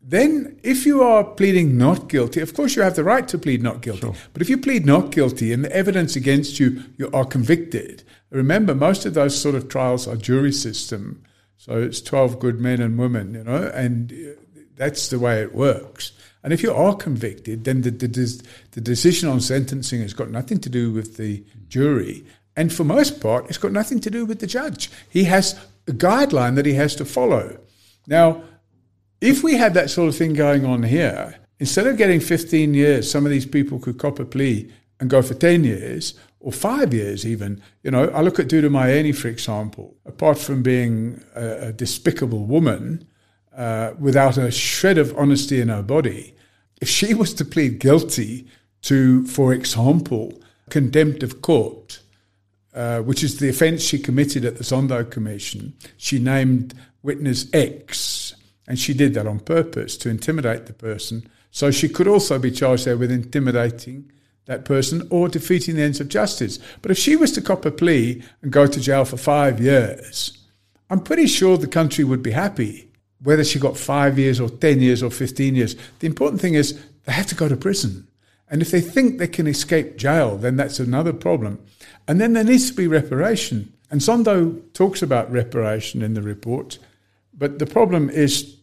then, 0.00 0.58
if 0.62 0.86
you 0.86 1.02
are 1.02 1.22
pleading 1.22 1.76
not 1.76 2.08
guilty, 2.08 2.40
of 2.40 2.54
course 2.54 2.76
you 2.76 2.82
have 2.82 2.96
the 2.96 3.04
right 3.04 3.28
to 3.28 3.38
plead 3.38 3.62
not 3.62 3.82
guilty. 3.82 4.00
Sure. 4.00 4.14
But 4.32 4.40
if 4.40 4.48
you 4.48 4.56
plead 4.56 4.86
not 4.86 5.10
guilty 5.10 5.52
and 5.52 5.62
the 5.64 5.72
evidence 5.76 6.16
against 6.16 6.58
you, 6.58 6.82
you 6.96 7.10
are 7.12 7.26
convicted. 7.26 8.04
Remember, 8.30 8.74
most 8.74 9.04
of 9.04 9.12
those 9.12 9.38
sort 9.38 9.54
of 9.54 9.68
trials 9.68 10.08
are 10.08 10.16
jury 10.16 10.52
system, 10.52 11.22
so 11.58 11.82
it's 11.82 12.00
twelve 12.00 12.40
good 12.40 12.58
men 12.58 12.80
and 12.80 12.98
women, 12.98 13.34
you 13.34 13.44
know, 13.44 13.70
and 13.74 14.12
uh, 14.12 14.40
that's 14.76 15.08
the 15.08 15.18
way 15.18 15.42
it 15.42 15.54
works. 15.54 16.12
And 16.42 16.52
if 16.52 16.62
you 16.62 16.72
are 16.72 16.96
convicted, 16.96 17.64
then 17.64 17.82
the, 17.82 17.90
the, 17.90 18.42
the 18.72 18.80
decision 18.80 19.28
on 19.28 19.40
sentencing 19.40 20.02
has 20.02 20.12
got 20.12 20.30
nothing 20.30 20.58
to 20.60 20.68
do 20.68 20.90
with 20.92 21.16
the 21.16 21.44
jury. 21.68 22.24
And 22.56 22.72
for 22.72 22.84
most 22.84 23.20
part, 23.20 23.46
it's 23.48 23.58
got 23.58 23.72
nothing 23.72 24.00
to 24.00 24.10
do 24.10 24.26
with 24.26 24.40
the 24.40 24.46
judge. 24.46 24.90
He 25.08 25.24
has 25.24 25.58
a 25.86 25.92
guideline 25.92 26.56
that 26.56 26.66
he 26.66 26.74
has 26.74 26.94
to 26.96 27.04
follow. 27.04 27.58
Now, 28.06 28.42
if 29.20 29.42
we 29.42 29.56
had 29.56 29.74
that 29.74 29.90
sort 29.90 30.08
of 30.08 30.16
thing 30.16 30.34
going 30.34 30.64
on 30.64 30.82
here, 30.82 31.36
instead 31.60 31.86
of 31.86 31.96
getting 31.96 32.20
15 32.20 32.74
years, 32.74 33.10
some 33.10 33.24
of 33.24 33.30
these 33.30 33.46
people 33.46 33.78
could 33.78 33.98
cop 33.98 34.18
a 34.18 34.24
plea 34.24 34.70
and 34.98 35.08
go 35.08 35.22
for 35.22 35.34
10 35.34 35.64
years 35.64 36.14
or 36.40 36.52
five 36.52 36.92
years 36.92 37.24
even. 37.24 37.62
You 37.84 37.92
know, 37.92 38.08
I 38.08 38.20
look 38.20 38.38
at 38.40 38.48
Dudu 38.48 38.68
Myeni, 38.68 39.14
for 39.14 39.28
example. 39.28 39.96
Apart 40.04 40.38
from 40.38 40.62
being 40.62 41.22
a, 41.34 41.68
a 41.68 41.72
despicable 41.72 42.46
woman, 42.46 43.06
uh, 43.56 43.92
without 43.98 44.36
a 44.38 44.50
shred 44.50 44.98
of 44.98 45.16
honesty 45.16 45.60
in 45.60 45.68
her 45.68 45.82
body, 45.82 46.34
if 46.82 46.88
she 46.88 47.14
was 47.14 47.32
to 47.32 47.44
plead 47.44 47.78
guilty 47.78 48.44
to, 48.82 49.24
for 49.28 49.54
example, 49.54 50.42
contempt 50.68 51.22
of 51.22 51.40
court, 51.40 52.00
uh, 52.74 52.98
which 53.02 53.22
is 53.22 53.38
the 53.38 53.48
offence 53.48 53.82
she 53.82 54.00
committed 54.00 54.44
at 54.44 54.56
the 54.56 54.64
Zondo 54.64 55.08
Commission, 55.08 55.74
she 55.96 56.18
named 56.18 56.74
witness 57.04 57.46
X, 57.52 58.34
and 58.66 58.80
she 58.80 58.92
did 58.94 59.14
that 59.14 59.28
on 59.28 59.38
purpose 59.38 59.96
to 59.98 60.10
intimidate 60.10 60.66
the 60.66 60.72
person. 60.72 61.28
So 61.52 61.70
she 61.70 61.88
could 61.88 62.08
also 62.08 62.40
be 62.40 62.50
charged 62.50 62.84
there 62.86 62.96
with 62.96 63.12
intimidating 63.12 64.10
that 64.46 64.64
person 64.64 65.06
or 65.08 65.28
defeating 65.28 65.76
the 65.76 65.82
ends 65.82 66.00
of 66.00 66.08
justice. 66.08 66.58
But 66.80 66.90
if 66.90 66.98
she 66.98 67.14
was 67.14 67.30
to 67.32 67.40
cop 67.40 67.64
a 67.64 67.70
plea 67.70 68.24
and 68.42 68.50
go 68.50 68.66
to 68.66 68.80
jail 68.80 69.04
for 69.04 69.16
five 69.16 69.60
years, 69.60 70.36
I'm 70.90 71.00
pretty 71.00 71.28
sure 71.28 71.56
the 71.56 71.68
country 71.68 72.02
would 72.02 72.24
be 72.24 72.32
happy 72.32 72.91
whether 73.22 73.44
she 73.44 73.58
got 73.58 73.76
five 73.76 74.18
years 74.18 74.40
or 74.40 74.48
10 74.48 74.80
years 74.80 75.02
or 75.02 75.10
15 75.10 75.54
years. 75.54 75.76
The 76.00 76.06
important 76.06 76.40
thing 76.40 76.54
is 76.54 76.80
they 77.04 77.12
have 77.12 77.26
to 77.26 77.34
go 77.34 77.48
to 77.48 77.56
prison. 77.56 78.06
And 78.48 78.60
if 78.60 78.70
they 78.70 78.80
think 78.80 79.18
they 79.18 79.28
can 79.28 79.46
escape 79.46 79.96
jail, 79.96 80.36
then 80.36 80.56
that's 80.56 80.78
another 80.78 81.12
problem. 81.12 81.58
And 82.06 82.20
then 82.20 82.32
there 82.34 82.44
needs 82.44 82.70
to 82.70 82.76
be 82.76 82.86
reparation. 82.86 83.72
And 83.90 84.00
Zondo 84.00 84.60
talks 84.74 85.02
about 85.02 85.30
reparation 85.30 86.02
in 86.02 86.14
the 86.14 86.22
report. 86.22 86.78
But 87.32 87.58
the 87.58 87.66
problem 87.66 88.10
is 88.10 88.56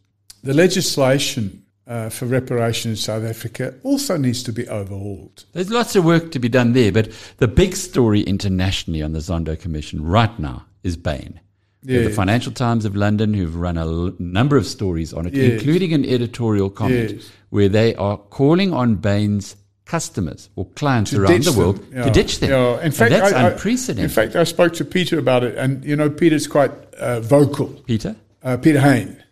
the 0.43 0.53
legislation 0.53 1.65
uh, 1.87 2.09
for 2.09 2.27
reparation 2.27 2.91
in 2.91 2.97
South 2.97 3.23
Africa 3.23 3.73
also 3.83 4.15
needs 4.15 4.43
to 4.43 4.53
be 4.53 4.67
overhauled. 4.67 5.45
There's 5.53 5.71
lots 5.71 5.95
of 5.95 6.05
work 6.05 6.31
to 6.31 6.39
be 6.39 6.49
done 6.49 6.73
there. 6.73 6.91
But 6.91 7.11
the 7.37 7.47
big 7.47 7.75
story 7.75 8.21
internationally 8.21 9.01
on 9.01 9.13
the 9.13 9.19
Zondo 9.19 9.59
Commission 9.59 10.03
right 10.03 10.37
now 10.37 10.65
is 10.83 10.97
Bain. 10.97 11.39
Yeah. 11.81 12.01
The 12.01 12.09
Financial 12.09 12.51
Times 12.51 12.83
of 12.83 12.95
London, 12.95 13.33
who've 13.33 13.55
run 13.55 13.77
a 13.77 13.85
l- 13.85 14.13
number 14.19 14.57
of 14.57 14.65
stories 14.65 15.13
on 15.13 15.25
it, 15.25 15.33
yes. 15.33 15.53
including 15.53 15.93
an 15.93 16.05
editorial 16.05 16.69
comment 16.69 17.13
yes. 17.13 17.31
where 17.49 17.69
they 17.69 17.95
are 17.95 18.17
calling 18.17 18.73
on 18.73 18.95
Bain's 18.95 19.55
customers 19.85 20.49
or 20.55 20.65
clients 20.75 21.11
to 21.11 21.21
around 21.21 21.43
the 21.43 21.53
world 21.53 21.83
yeah. 21.91 22.03
to 22.03 22.11
ditch 22.11 22.39
them. 22.39 22.51
Yeah. 22.51 22.81
In 22.81 22.91
fact, 22.91 23.11
and 23.11 23.21
that's 23.23 23.33
I, 23.33 23.49
unprecedented. 23.49 24.01
I, 24.01 24.03
in 24.03 24.09
fact, 24.09 24.35
I 24.35 24.43
spoke 24.43 24.73
to 24.73 24.85
Peter 24.85 25.17
about 25.17 25.43
it, 25.43 25.57
and 25.57 25.83
you 25.83 25.95
know, 25.95 26.09
Peter's 26.09 26.47
quite 26.47 26.71
uh, 26.95 27.21
vocal. 27.21 27.67
Peter, 27.67 28.15
uh, 28.43 28.57
Peter 28.57 28.81
Hain, 28.81 29.23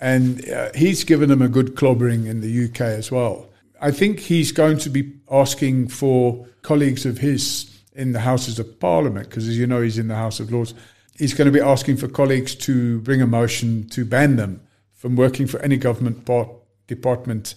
and 0.00 0.48
uh, 0.50 0.70
he's 0.74 1.04
given 1.04 1.28
them 1.28 1.40
a 1.40 1.48
good 1.48 1.76
clobbering 1.76 2.26
in 2.26 2.40
the 2.40 2.64
UK 2.66 2.80
as 2.80 3.10
well. 3.12 3.48
I 3.80 3.90
think 3.90 4.20
he's 4.20 4.52
going 4.52 4.78
to 4.78 4.90
be 4.90 5.12
asking 5.30 5.88
for 5.88 6.46
colleagues 6.62 7.06
of 7.06 7.18
his 7.18 7.72
in 7.94 8.12
the 8.12 8.20
Houses 8.20 8.58
of 8.58 8.78
Parliament, 8.80 9.30
because 9.30 9.48
as 9.48 9.56
you 9.56 9.66
know, 9.66 9.80
he's 9.80 9.98
in 9.98 10.08
the 10.08 10.16
House 10.16 10.40
of 10.40 10.52
Lords 10.52 10.74
he's 11.18 11.34
going 11.34 11.46
to 11.46 11.52
be 11.52 11.60
asking 11.60 11.96
for 11.96 12.08
colleagues 12.08 12.54
to 12.54 13.00
bring 13.00 13.22
a 13.22 13.26
motion 13.26 13.88
to 13.90 14.04
ban 14.04 14.36
them 14.36 14.60
from 14.92 15.16
working 15.16 15.46
for 15.46 15.60
any 15.60 15.76
government 15.76 16.24
part, 16.24 16.48
department 16.86 17.54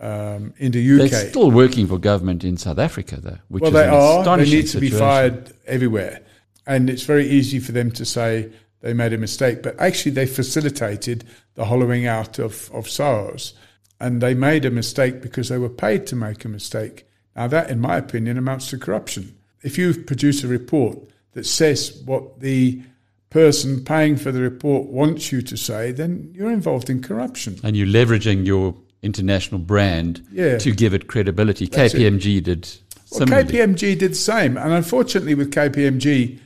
um, 0.00 0.54
in 0.58 0.72
the 0.72 0.92
UK. 0.92 1.10
They're 1.10 1.30
still 1.30 1.50
working 1.50 1.86
for 1.86 1.98
government 1.98 2.44
in 2.44 2.56
South 2.56 2.78
Africa, 2.78 3.16
though. 3.20 3.38
Which 3.48 3.62
well, 3.62 3.70
is 3.70 3.74
they 3.74 3.88
are. 3.88 4.36
They 4.36 4.44
need 4.44 4.66
to 4.68 4.80
be 4.80 4.90
fired 4.90 5.52
everywhere, 5.66 6.22
and 6.66 6.88
it's 6.88 7.02
very 7.02 7.28
easy 7.28 7.58
for 7.58 7.72
them 7.72 7.90
to 7.92 8.04
say 8.04 8.50
they 8.80 8.94
made 8.94 9.12
a 9.12 9.18
mistake, 9.18 9.62
but 9.62 9.78
actually 9.80 10.12
they 10.12 10.26
facilitated 10.26 11.24
the 11.54 11.64
hollowing 11.64 12.06
out 12.06 12.38
of 12.38 12.70
of 12.72 12.88
SARS, 12.88 13.54
and 14.00 14.20
they 14.20 14.34
made 14.34 14.64
a 14.64 14.70
mistake 14.70 15.20
because 15.20 15.48
they 15.48 15.58
were 15.58 15.68
paid 15.68 16.06
to 16.08 16.16
make 16.16 16.44
a 16.44 16.48
mistake. 16.48 17.06
Now 17.34 17.48
that, 17.48 17.70
in 17.70 17.80
my 17.80 17.96
opinion, 17.96 18.38
amounts 18.38 18.70
to 18.70 18.78
corruption. 18.78 19.36
If 19.62 19.76
you 19.76 19.92
produce 19.92 20.44
a 20.44 20.48
report 20.48 20.98
that 21.38 21.46
says 21.46 22.02
what 22.04 22.40
the 22.40 22.82
person 23.30 23.84
paying 23.84 24.16
for 24.16 24.32
the 24.32 24.40
report 24.40 24.88
wants 24.88 25.30
you 25.30 25.40
to 25.40 25.56
say, 25.56 25.92
then 25.92 26.32
you're 26.34 26.50
involved 26.50 26.90
in 26.90 27.00
corruption. 27.00 27.56
And 27.62 27.76
you're 27.76 27.86
leveraging 27.86 28.44
your 28.44 28.74
international 29.02 29.60
brand 29.60 30.20
Yeah. 30.32 30.58
to 30.58 30.72
give 30.72 30.94
it 30.94 31.06
credibility. 31.06 31.66
That's 31.66 31.94
it. 31.94 31.98
KPMG 31.98 32.40
did 32.42 32.68
Well. 33.12 33.26
KPMG 33.26 33.94
did 33.96 34.10
the 34.12 34.16
same, 34.16 34.56
and 34.56 34.72
unfortunately, 34.72 35.34
with 35.36 35.52
KPMG, 35.52 36.38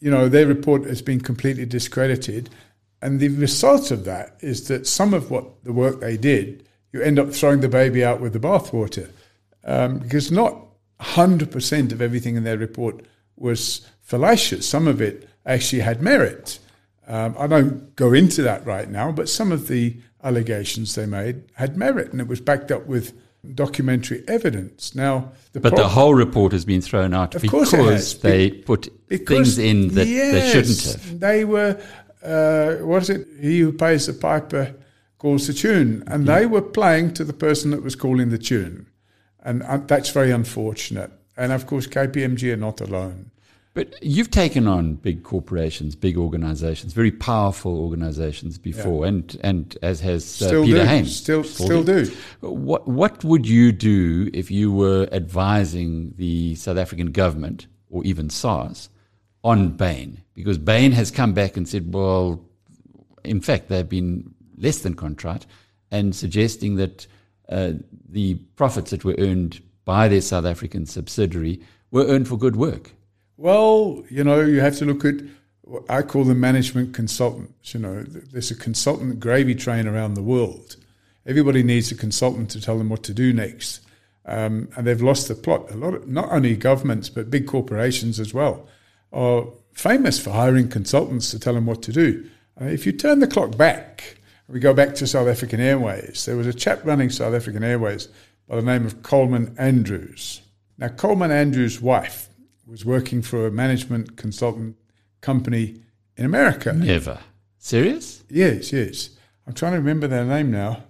you 0.00 0.10
know, 0.10 0.28
their 0.28 0.46
report 0.46 0.86
has 0.86 1.02
been 1.02 1.20
completely 1.20 1.66
discredited, 1.66 2.48
and 3.02 3.20
the 3.20 3.28
result 3.28 3.90
of 3.90 4.04
that 4.06 4.36
is 4.40 4.66
that 4.68 4.86
some 4.86 5.12
of 5.12 5.30
what 5.30 5.62
the 5.64 5.72
work 5.74 6.00
they 6.00 6.16
did, 6.16 6.64
you 6.92 7.02
end 7.02 7.18
up 7.18 7.32
throwing 7.34 7.60
the 7.60 7.68
baby 7.68 8.02
out 8.02 8.20
with 8.20 8.32
the 8.32 8.40
bathwater, 8.40 9.08
um, 9.64 9.98
because 9.98 10.32
not 10.32 10.56
hundred 11.00 11.50
percent 11.50 11.92
of 11.92 12.00
everything 12.02 12.34
in 12.36 12.44
their 12.44 12.58
report 12.58 13.04
was 13.36 13.86
fallacious. 14.10 14.68
Some 14.68 14.88
of 14.88 15.00
it 15.00 15.28
actually 15.46 15.82
had 15.82 16.02
merit. 16.02 16.58
Um, 17.06 17.34
I 17.38 17.46
don't 17.46 17.94
go 17.96 18.12
into 18.12 18.42
that 18.42 18.66
right 18.66 18.90
now, 18.90 19.12
but 19.12 19.28
some 19.28 19.52
of 19.52 19.68
the 19.68 19.96
allegations 20.22 20.94
they 20.96 21.06
made 21.06 21.42
had 21.54 21.76
merit, 21.76 22.10
and 22.12 22.20
it 22.20 22.26
was 22.28 22.40
backed 22.40 22.70
up 22.72 22.86
with 22.86 23.12
documentary 23.54 24.22
evidence. 24.28 24.94
Now, 24.94 25.32
the 25.52 25.60
but 25.60 25.76
the 25.76 25.88
whole 25.88 26.14
report 26.14 26.52
has 26.52 26.64
been 26.64 26.82
thrown 26.82 27.14
out 27.14 27.34
Of 27.34 27.42
because 27.42 27.70
course 27.70 27.72
it 27.72 27.92
has. 27.92 28.18
they 28.18 28.50
put 28.50 28.82
because- 29.08 29.28
things 29.28 29.58
in 29.58 29.88
that 29.94 30.04
they 30.04 30.50
shouldn't 30.52 30.82
have. 30.84 31.20
They 31.20 31.44
were, 31.44 31.80
uh, 32.22 32.84
what 32.84 33.02
is 33.02 33.10
it? 33.10 33.26
He 33.40 33.60
who 33.60 33.72
pays 33.72 34.06
the 34.06 34.12
piper 34.12 34.74
calls 35.18 35.46
the 35.46 35.52
tune, 35.54 36.02
and 36.06 36.26
they 36.26 36.46
were 36.46 36.62
playing 36.62 37.14
to 37.14 37.24
the 37.24 37.32
person 37.32 37.70
that 37.70 37.82
was 37.82 37.94
calling 37.96 38.28
the 38.30 38.38
tune, 38.38 38.86
and 39.42 39.62
uh, 39.62 39.78
that's 39.86 40.10
very 40.10 40.30
unfortunate. 40.32 41.10
And 41.36 41.52
of 41.52 41.66
course, 41.66 41.86
KPMG 41.86 42.52
are 42.52 42.56
not 42.56 42.80
alone. 42.80 43.30
But 43.80 43.94
you've 44.02 44.30
taken 44.30 44.66
on 44.66 44.96
big 44.96 45.22
corporations, 45.22 45.96
big 45.96 46.18
organizations, 46.18 46.92
very 46.92 47.10
powerful 47.10 47.80
organizations 47.80 48.58
before, 48.58 49.06
and, 49.06 49.40
and 49.42 49.74
as 49.80 50.00
has 50.00 50.22
uh, 50.42 50.48
Still 50.48 50.64
Peter 50.66 50.80
do. 50.80 50.84
Haines. 50.84 51.16
Still, 51.16 51.44
still 51.44 51.82
do. 51.82 52.12
What, 52.40 52.86
what 52.86 53.24
would 53.24 53.48
you 53.48 53.72
do 53.72 54.28
if 54.34 54.50
you 54.50 54.70
were 54.70 55.08
advising 55.12 56.12
the 56.18 56.56
South 56.56 56.76
African 56.76 57.10
government 57.10 57.68
or 57.88 58.04
even 58.04 58.28
SARS 58.28 58.90
on 59.44 59.70
Bain? 59.70 60.20
Because 60.34 60.58
Bain 60.58 60.92
has 60.92 61.10
come 61.10 61.32
back 61.32 61.56
and 61.56 61.66
said, 61.66 61.94
well, 61.94 62.44
in 63.24 63.40
fact, 63.40 63.68
they've 63.68 63.88
been 63.88 64.34
less 64.58 64.80
than 64.80 64.92
contrite 64.92 65.46
and 65.90 66.14
suggesting 66.14 66.76
that 66.76 67.06
uh, 67.48 67.72
the 68.10 68.34
profits 68.56 68.90
that 68.90 69.06
were 69.06 69.16
earned 69.16 69.62
by 69.86 70.06
their 70.06 70.20
South 70.20 70.44
African 70.44 70.84
subsidiary 70.84 71.62
were 71.90 72.04
earned 72.04 72.28
for 72.28 72.36
good 72.36 72.56
work. 72.56 72.92
Well, 73.40 74.04
you 74.10 74.22
know, 74.22 74.42
you 74.42 74.60
have 74.60 74.76
to 74.76 74.84
look 74.84 75.02
at. 75.06 75.14
what 75.62 75.84
I 75.88 76.02
call 76.02 76.24
them 76.24 76.40
management 76.40 76.92
consultants. 76.92 77.72
You 77.72 77.80
know, 77.80 78.02
there's 78.02 78.50
a 78.50 78.54
consultant 78.54 79.18
gravy 79.18 79.54
train 79.54 79.88
around 79.88 80.12
the 80.12 80.22
world. 80.22 80.76
Everybody 81.24 81.62
needs 81.62 81.90
a 81.90 81.94
consultant 81.94 82.50
to 82.50 82.60
tell 82.60 82.76
them 82.76 82.90
what 82.90 83.02
to 83.04 83.14
do 83.14 83.32
next, 83.32 83.80
um, 84.26 84.68
and 84.76 84.86
they've 84.86 85.00
lost 85.00 85.28
the 85.28 85.34
plot. 85.34 85.70
A 85.70 85.76
lot, 85.76 85.94
of, 85.94 86.06
not 86.06 86.30
only 86.30 86.54
governments 86.54 87.08
but 87.08 87.30
big 87.30 87.46
corporations 87.46 88.20
as 88.20 88.34
well, 88.34 88.68
are 89.10 89.46
famous 89.72 90.20
for 90.20 90.32
hiring 90.32 90.68
consultants 90.68 91.30
to 91.30 91.38
tell 91.38 91.54
them 91.54 91.64
what 91.64 91.80
to 91.84 91.92
do. 91.92 92.28
Uh, 92.60 92.66
if 92.66 92.84
you 92.84 92.92
turn 92.92 93.20
the 93.20 93.26
clock 93.26 93.56
back, 93.56 94.18
we 94.48 94.60
go 94.60 94.74
back 94.74 94.94
to 94.96 95.06
South 95.06 95.28
African 95.28 95.60
Airways. 95.60 96.26
There 96.26 96.36
was 96.36 96.46
a 96.46 96.52
chap 96.52 96.84
running 96.84 97.08
South 97.08 97.32
African 97.32 97.64
Airways 97.64 98.08
by 98.46 98.56
the 98.56 98.62
name 98.62 98.84
of 98.84 99.02
Coleman 99.02 99.54
Andrews. 99.56 100.42
Now, 100.76 100.88
Coleman 100.88 101.30
Andrews' 101.30 101.80
wife 101.80 102.29
was 102.70 102.84
working 102.84 103.20
for 103.20 103.46
a 103.46 103.50
management 103.50 104.16
consultant 104.16 104.76
company 105.20 105.80
in 106.16 106.24
America. 106.24 106.72
Never. 106.72 107.18
Serious? 107.58 108.22
Yes, 108.30 108.72
yes. 108.72 109.10
I'm 109.46 109.54
trying 109.54 109.72
to 109.72 109.78
remember 109.78 110.06
their 110.06 110.24
name 110.24 110.50
now. 110.52 110.84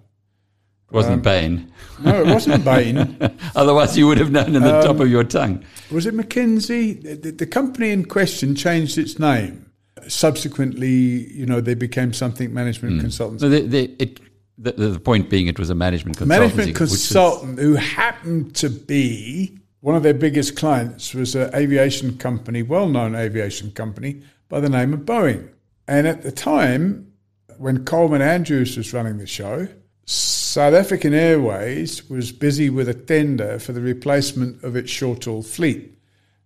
It 0.89 0.93
wasn't 0.93 1.15
Um, 1.15 1.21
Bain. 1.21 1.71
No, 2.03 2.21
it 2.21 2.27
wasn't 2.27 2.63
Bain. 2.71 3.17
Otherwise, 3.55 3.97
you 3.97 4.05
would 4.07 4.19
have 4.19 4.29
known 4.31 4.55
in 4.55 4.61
the 4.61 4.77
Um, 4.77 4.83
top 4.83 4.99
of 4.99 5.09
your 5.09 5.23
tongue. 5.23 5.63
Was 5.91 6.05
it 6.05 6.13
McKinsey? 6.13 7.01
The, 7.21 7.31
the- 7.31 7.45
company 7.47 7.89
in 7.89 8.05
question 8.05 8.55
changed 8.55 8.97
its 8.97 9.17
name. 9.17 9.65
Subsequently, 10.07 11.31
you 11.33 11.45
know, 11.45 11.61
they 11.61 11.73
became 11.73 12.13
something 12.13 12.53
management 12.53 13.01
consultants. 13.01 13.41
So 13.41 13.49
the, 13.49 13.61
the, 13.61 13.95
it, 13.99 14.19
the, 14.57 14.71
the 14.73 14.99
point 14.99 15.29
being, 15.29 15.47
it 15.47 15.57
was 15.57 15.69
a 15.69 15.75
management 15.75 16.17
consultancy. 16.17 16.27
management 16.27 16.67
which 16.67 16.69
is- 16.69 16.77
consultant 17.07 17.59
who 17.59 17.73
happened 17.75 18.53
to 18.55 18.69
be 18.69 19.57
one 19.81 19.95
of 19.95 20.03
their 20.03 20.13
biggest 20.13 20.55
clients 20.55 21.13
was 21.13 21.35
an 21.35 21.53
aviation 21.53 22.17
company, 22.17 22.61
well-known 22.63 23.15
aviation 23.15 23.71
company 23.71 24.21
by 24.47 24.59
the 24.59 24.69
name 24.69 24.93
of 24.93 25.01
Boeing. 25.01 25.49
And 25.87 26.07
at 26.07 26.21
the 26.21 26.31
time, 26.31 27.11
when 27.57 27.83
Coleman 27.83 28.21
Andrews 28.21 28.77
was 28.77 28.93
running 28.93 29.17
the 29.17 29.27
show, 29.27 29.67
South 30.05 30.73
African 30.73 31.13
Airways 31.13 32.09
was 32.09 32.31
busy 32.31 32.69
with 32.69 32.89
a 32.89 32.93
tender 32.93 33.57
for 33.59 33.73
the 33.73 33.81
replacement 33.81 34.63
of 34.63 34.75
its 34.75 34.91
short-haul 34.91 35.41
fleet. 35.43 35.97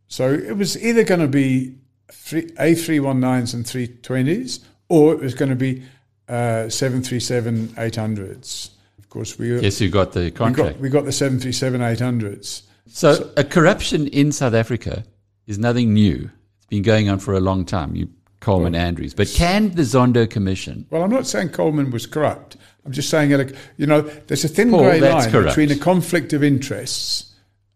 So 0.08 0.32
it 0.32 0.56
was 0.58 0.82
either 0.82 1.04
going 1.04 1.22
to 1.22 1.28
be 1.28 1.76
three- 2.12 2.50
A319s 2.52 3.54
and 3.54 3.66
320s, 3.66 4.60
or 4.88 5.14
it 5.14 5.20
was 5.20 5.34
going 5.34 5.50
to 5.50 5.56
be 5.56 5.84
uh, 6.30 6.70
737 6.70 7.70
800s. 7.70 8.70
Of 9.00 9.10
course, 9.10 9.38
we, 9.38 9.60
Yes, 9.60 9.82
you 9.82 9.90
got 9.90 10.14
the 10.14 10.22
we 10.22 10.32
contract. 10.32 10.74
got, 10.76 10.82
we 10.82 10.90
got 10.90 11.06
the 11.06 11.12
737 11.12 11.82
800s. 11.82 12.62
So, 12.88 13.32
a 13.38 13.44
corruption 13.44 14.08
in 14.08 14.32
South 14.32 14.54
Africa 14.54 15.04
is 15.48 15.58
nothing 15.58 15.94
new. 15.94 16.30
It's 16.58 16.68
been 16.68 16.84
going 16.84 17.10
on 17.10 17.20
for 17.20 17.34
a 17.34 17.40
long 17.40 17.66
time. 17.66 17.96
You 17.96 18.10
Coleman 18.40 18.76
Andrews, 18.76 19.16
but 19.16 19.28
can 19.28 19.72
the 19.72 19.82
Zondo 19.82 20.30
Commission? 20.30 20.86
Well, 20.92 21.02
I'm 21.02 21.10
not 21.10 21.26
saying 21.26 21.50
Coleman 21.50 21.90
was 21.90 22.06
corrupt. 22.06 22.58
I'm 22.86 22.92
just 22.92 23.10
saying, 23.10 23.32
you 23.78 23.88
know, 23.88 24.02
there's 24.02 24.46
a 24.46 24.48
thin 24.48 24.70
grey 24.70 25.02
line 25.02 25.32
corrupt. 25.32 25.56
between 25.56 25.72
a 25.72 25.82
conflict 25.82 26.32
of 26.32 26.44
interests 26.44 27.34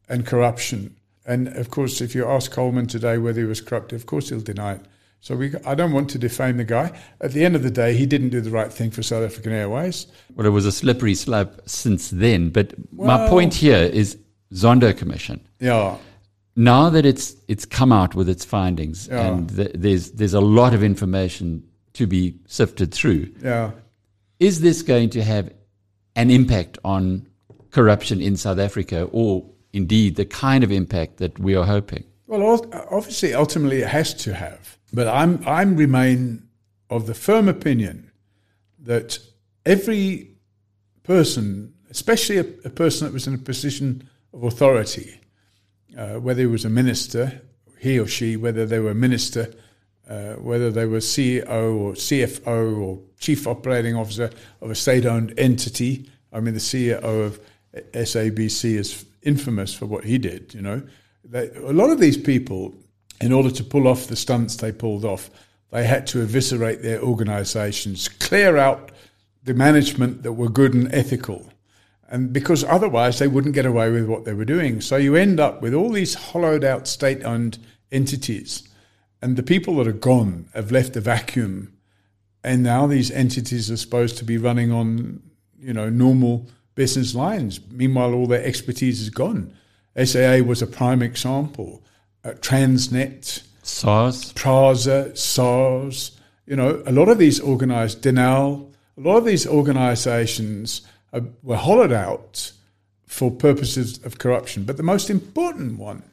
and 0.07 0.27
corruption. 0.27 0.95
And 1.25 1.47
of 1.49 1.71
course, 1.71 2.01
if 2.01 2.13
you 2.13 2.27
ask 2.27 2.51
Coleman 2.51 2.85
today 2.85 3.17
whether 3.17 3.41
he 3.41 3.47
was 3.47 3.61
corrupt, 3.61 3.93
of 3.93 4.05
course 4.05 4.29
he'll 4.29 4.41
deny 4.41 4.73
it. 4.73 4.81
So 5.21 5.35
we, 5.35 5.53
I 5.65 5.75
don't 5.75 5.91
want 5.91 6.09
to 6.11 6.19
defame 6.19 6.57
the 6.57 6.63
guy. 6.63 6.97
At 7.19 7.33
the 7.33 7.43
end 7.43 7.55
of 7.55 7.63
the 7.63 7.71
day, 7.71 7.95
he 7.95 8.05
didn't 8.05 8.29
do 8.29 8.39
the 8.39 8.51
right 8.51 8.71
thing 8.71 8.89
for 8.91 9.03
South 9.03 9.23
African 9.23 9.51
Airways. 9.51 10.07
Well, 10.35 10.47
it 10.47 10.51
was 10.51 10.65
a 10.65 10.71
slippery 10.71 11.15
slope 11.15 11.61
since 11.65 12.09
then. 12.09 12.51
But 12.51 12.73
my 12.93 13.27
point 13.27 13.53
here 13.53 13.89
is 13.91 14.17
Zondo 14.53 14.95
Commission. 14.97 15.39
Yeah, 15.59 15.97
Now 16.55 16.89
that 16.89 17.05
it's 17.05 17.35
it's 17.47 17.65
come 17.65 17.91
out 17.91 18.15
with 18.15 18.27
its 18.29 18.43
findings, 18.45 19.07
Yeah. 19.07 19.27
and 19.27 19.55
th- 19.55 19.71
there's 19.75 20.11
there's 20.11 20.33
a 20.33 20.41
lot 20.41 20.73
of 20.73 20.83
information 20.83 21.63
to 21.93 22.07
be 22.07 22.35
sifted 22.47 22.93
through. 22.93 23.29
yeah. 23.43 23.71
Is 24.39 24.61
this 24.61 24.81
going 24.83 25.09
to 25.11 25.21
have 25.23 25.51
an 26.15 26.29
impact 26.31 26.77
on 26.85 27.27
corruption 27.71 28.21
in 28.21 28.37
South 28.37 28.57
Africa, 28.57 29.03
or 29.11 29.45
indeed 29.73 30.15
the 30.15 30.25
kind 30.25 30.63
of 30.63 30.71
impact 30.71 31.17
that 31.17 31.37
we 31.39 31.55
are 31.55 31.65
hoping? 31.65 32.03
Well, 32.25 32.61
obviously, 32.91 33.33
ultimately, 33.33 33.81
it 33.81 33.87
has 33.89 34.13
to 34.23 34.33
have. 34.33 34.77
But 34.93 35.07
I'm 35.07 35.43
I'm 35.45 35.75
remain 35.75 36.47
of 36.89 37.05
the 37.05 37.13
firm 37.13 37.47
opinion 37.49 38.11
that 38.85 39.19
every 39.65 40.37
person, 41.03 41.73
especially 41.89 42.37
a, 42.37 42.45
a 42.65 42.69
person 42.69 43.05
that 43.07 43.13
was 43.13 43.27
in 43.27 43.33
a 43.33 43.37
position 43.37 44.08
of 44.33 44.43
authority, 44.43 45.19
uh, 45.97 46.15
whether 46.15 46.41
he 46.41 46.47
was 46.47 46.65
a 46.65 46.69
minister, 46.69 47.41
he 47.79 47.99
or 47.99 48.07
she, 48.07 48.35
whether 48.35 48.65
they 48.65 48.79
were 48.79 48.91
a 48.91 48.95
minister, 48.95 49.51
uh, 50.09 50.33
whether 50.33 50.71
they 50.71 50.85
were 50.85 50.97
CEO 50.97 51.75
or 51.75 51.93
CFO 51.93 52.81
or 52.81 52.99
chief 53.19 53.47
operating 53.47 53.95
officer 53.95 54.29
of 54.61 54.71
a 54.71 54.75
state-owned 54.75 55.33
entity. 55.37 56.09
I 56.33 56.39
mean, 56.39 56.53
the 56.53 56.59
CEO 56.59 57.01
of 57.03 57.39
SABC 57.93 58.75
is 58.75 59.05
infamous 59.21 59.73
for 59.73 59.85
what 59.85 60.03
he 60.03 60.17
did. 60.17 60.53
You 60.53 60.61
know, 60.61 60.81
they, 61.23 61.49
a 61.49 61.73
lot 61.73 61.89
of 61.89 61.99
these 61.99 62.17
people, 62.17 62.75
in 63.21 63.31
order 63.31 63.51
to 63.51 63.63
pull 63.63 63.87
off 63.87 64.07
the 64.07 64.15
stunts 64.15 64.55
they 64.57 64.71
pulled 64.71 65.05
off, 65.05 65.29
they 65.71 65.85
had 65.85 66.07
to 66.07 66.21
eviscerate 66.21 66.81
their 66.81 67.01
organisations, 67.01 68.07
clear 68.07 68.57
out 68.57 68.91
the 69.43 69.53
management 69.53 70.23
that 70.23 70.33
were 70.33 70.49
good 70.49 70.73
and 70.73 70.93
ethical 70.93 71.51
and 72.09 72.33
because 72.33 72.63
otherwise 72.63 73.19
they 73.19 73.27
wouldn't 73.27 73.53
get 73.53 73.67
away 73.67 73.91
with 73.91 74.07
what 74.07 74.25
they 74.25 74.33
were 74.33 74.45
doing. 74.45 74.81
So 74.81 74.97
you 74.97 75.15
end 75.15 75.39
up 75.39 75.61
with 75.61 75.75
all 75.75 75.91
these 75.91 76.15
hollowed 76.15 76.63
out 76.63 76.87
state 76.87 77.23
owned 77.23 77.59
entities. 77.91 78.67
And 79.21 79.35
the 79.35 79.43
people 79.43 79.75
that 79.75 79.87
are 79.87 79.91
gone 79.91 80.49
have 80.55 80.71
left 80.71 80.95
a 80.95 81.01
vacuum. 81.01 81.73
And 82.43 82.63
now 82.63 82.87
these 82.87 83.11
entities 83.11 83.69
are 83.69 83.77
supposed 83.77 84.17
to 84.17 84.25
be 84.25 84.37
running 84.37 84.71
on, 84.71 85.21
you 85.59 85.73
know, 85.73 85.89
normal 85.89 86.47
business 86.73 87.13
lines. 87.13 87.59
Meanwhile, 87.69 88.13
all 88.13 88.25
their 88.25 88.43
expertise 88.43 89.01
is 89.01 89.11
gone. 89.11 89.53
SAA 90.03 90.37
was 90.43 90.61
a 90.61 90.67
prime 90.67 91.03
example. 91.03 91.83
Uh, 92.23 92.31
Transnet, 92.31 93.43
SARS, 93.61 94.33
Prasa, 94.33 95.15
SARS. 95.15 96.17
You 96.47 96.55
know, 96.55 96.81
a 96.87 96.91
lot 96.91 97.09
of 97.09 97.19
these 97.19 97.39
organized, 97.39 98.01
Denel, 98.01 98.73
a 98.97 99.01
lot 99.01 99.17
of 99.17 99.25
these 99.25 99.45
organizations 99.45 100.81
were 101.43 101.57
hollowed 101.57 101.91
out 101.91 102.51
for 103.05 103.31
purposes 103.31 104.03
of 104.03 104.19
corruption. 104.19 104.63
But 104.63 104.77
the 104.77 104.83
most 104.83 105.09
important 105.09 105.79
one 105.79 106.03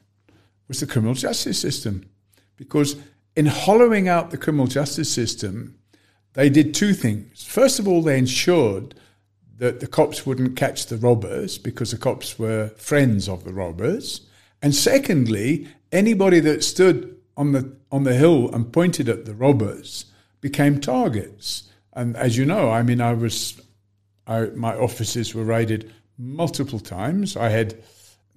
was 0.69 0.81
the 0.81 0.87
criminal 0.87 1.15
justice 1.15 1.61
system. 1.61 2.09
Because 2.57 2.97
in 3.35 3.47
hollowing 3.47 4.09
out 4.09 4.31
the 4.31 4.39
criminal 4.39 4.67
justice 4.67 5.11
system, 5.13 5.79
they 6.33 6.49
did 6.49 6.75
two 6.75 6.95
things. 6.95 7.45
First 7.45 7.79
of 7.79 7.87
all, 7.87 8.03
they 8.03 8.19
ensured 8.19 8.95
that 9.59 9.81
the 9.81 9.87
cops 9.87 10.27
wouldn't 10.27 10.57
catch 10.57 10.87
the 10.87 10.97
robbers 10.97 11.59
because 11.59 11.91
the 11.91 11.99
cops 11.99 12.39
were 12.39 12.69
friends 12.77 13.29
of 13.29 13.45
the 13.45 13.53
robbers. 13.53 14.23
And 14.63 14.75
secondly, 14.75 15.69
anybody 15.93 16.41
that 16.41 16.65
stood 16.65 17.17
on 17.37 17.53
the 17.53 17.77
on 17.93 18.05
the 18.05 18.15
hill 18.15 18.51
and 18.53 18.73
pointed 18.73 19.09
at 19.09 19.25
the 19.25 19.35
robbers 19.35 20.07
became 20.41 20.81
targets. 20.81 21.65
And 21.93 22.17
as 22.17 22.37
you 22.37 22.45
know, 22.45 22.71
I 22.71 22.83
mean, 22.83 23.01
I 23.01 23.15
was, 23.15 23.61
I, 24.27 24.47
my 24.47 24.75
offices 24.75 25.35
were 25.35 25.45
raided 25.45 25.93
multiple 26.19 26.81
times. 26.81 27.37
I 27.37 27.49
had, 27.49 27.77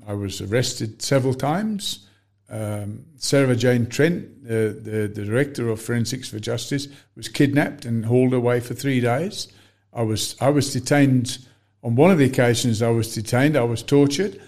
I 0.08 0.14
was 0.14 0.42
arrested 0.42 1.02
several 1.02 1.34
times. 1.34 2.08
Um, 2.50 3.06
Sarah 3.18 3.56
Jane 3.56 3.88
Trent, 3.88 4.26
uh, 4.46 4.50
the, 4.50 5.12
the 5.14 5.26
director 5.26 5.70
of 5.70 5.82
Forensics 5.82 6.30
for 6.30 6.40
Justice, 6.40 6.88
was 7.16 7.28
kidnapped 7.28 7.86
and 7.86 8.06
hauled 8.06 8.34
away 8.34 8.60
for 8.60 8.74
three 8.74 9.00
days. 9.00 9.48
I 9.94 10.02
was 10.02 10.36
I 10.42 10.50
was 10.50 10.74
detained 10.74 11.40
on 11.84 11.96
one 11.96 12.12
of 12.12 12.18
the 12.18 12.26
occasions. 12.26 12.82
I 12.82 12.90
was 12.90 13.14
detained. 13.14 13.56
I 13.56 13.64
was 13.64 13.84
tortured, 13.84 14.42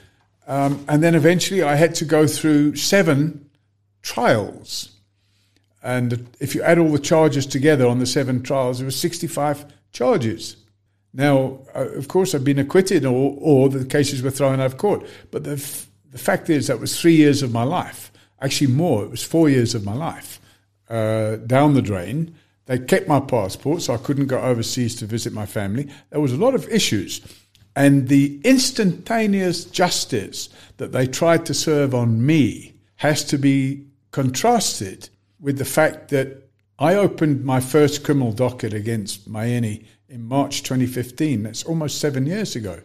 um, 0.48 0.84
and 0.88 1.04
then 1.04 1.14
eventually 1.14 1.62
I 1.62 1.76
had 1.76 1.94
to 1.96 2.06
go 2.06 2.26
through 2.28 2.76
seven 2.76 3.50
trials. 4.02 4.92
And 5.84 6.28
if 6.40 6.54
you 6.54 6.62
add 6.62 6.78
all 6.78 6.92
the 6.92 7.00
charges 7.00 7.46
together 7.46 7.88
on 7.88 8.00
the 8.00 8.06
seven 8.06 8.44
trials, 8.44 8.78
there 8.78 8.86
were 8.86 8.92
65 8.92 9.66
charges. 9.92 10.56
Now, 11.14 11.60
uh, 11.76 11.90
of 11.90 12.08
course, 12.08 12.34
I've 12.34 12.44
been 12.44 12.60
acquitted 12.60 13.06
or, 13.06 13.38
or 13.40 13.70
the 13.70 13.86
cases 13.86 14.22
were 14.22 14.32
thrown 14.32 14.60
out 14.60 14.68
of 14.68 14.78
court. 14.78 15.06
But 15.30 15.44
the, 15.44 15.54
f- 15.54 15.88
the 16.12 16.18
fact 16.18 16.50
is, 16.50 16.68
that 16.68 16.80
was 16.80 17.00
three 17.00 17.16
years 17.16 17.42
of 17.44 17.52
my 17.52 17.64
life. 17.64 18.12
Actually, 18.42 18.72
more. 18.72 19.04
It 19.04 19.12
was 19.12 19.24
four 19.24 19.50
years 19.50 19.76
of 19.76 19.84
my 19.84 19.94
life 19.94 20.40
uh, 20.90 21.36
down 21.38 21.74
the 21.74 21.82
drain. 21.82 22.36
They 22.66 22.80
kept 22.80 23.08
my 23.08 23.20
passport, 23.20 23.82
so 23.82 23.94
I 23.94 23.98
couldn't 23.98 24.28
go 24.28 24.40
overseas 24.40 24.96
to 24.98 25.06
visit 25.06 25.34
my 25.34 25.46
family. 25.46 25.90
There 26.10 26.22
was 26.22 26.34
a 26.34 26.38
lot 26.38 26.56
of 26.56 26.68
issues. 26.70 27.22
And 27.76 28.08
the 28.08 28.40
instantaneous 28.44 29.66
justice 29.66 30.50
that 30.78 30.92
they 30.92 31.08
tried 31.08 31.46
to 31.46 31.54
serve 31.54 31.94
on 31.94 32.26
me 32.26 32.74
has 32.98 33.24
to 33.26 33.38
be 33.38 33.86
contrasted 34.12 35.10
with 35.40 35.58
the 35.58 35.66
fact 35.66 36.10
that 36.10 36.50
I 36.80 36.96
opened 36.96 37.46
my 37.46 37.60
first 37.60 38.04
criminal 38.04 38.32
docket 38.32 38.74
against 38.74 39.32
Myeni 39.32 39.86
in 40.12 40.28
March 40.28 40.64
2015. 40.64 41.44
That's 41.44 41.64
almost 41.64 42.00
seven 42.00 42.26
years 42.26 42.56
ago. 42.56 42.82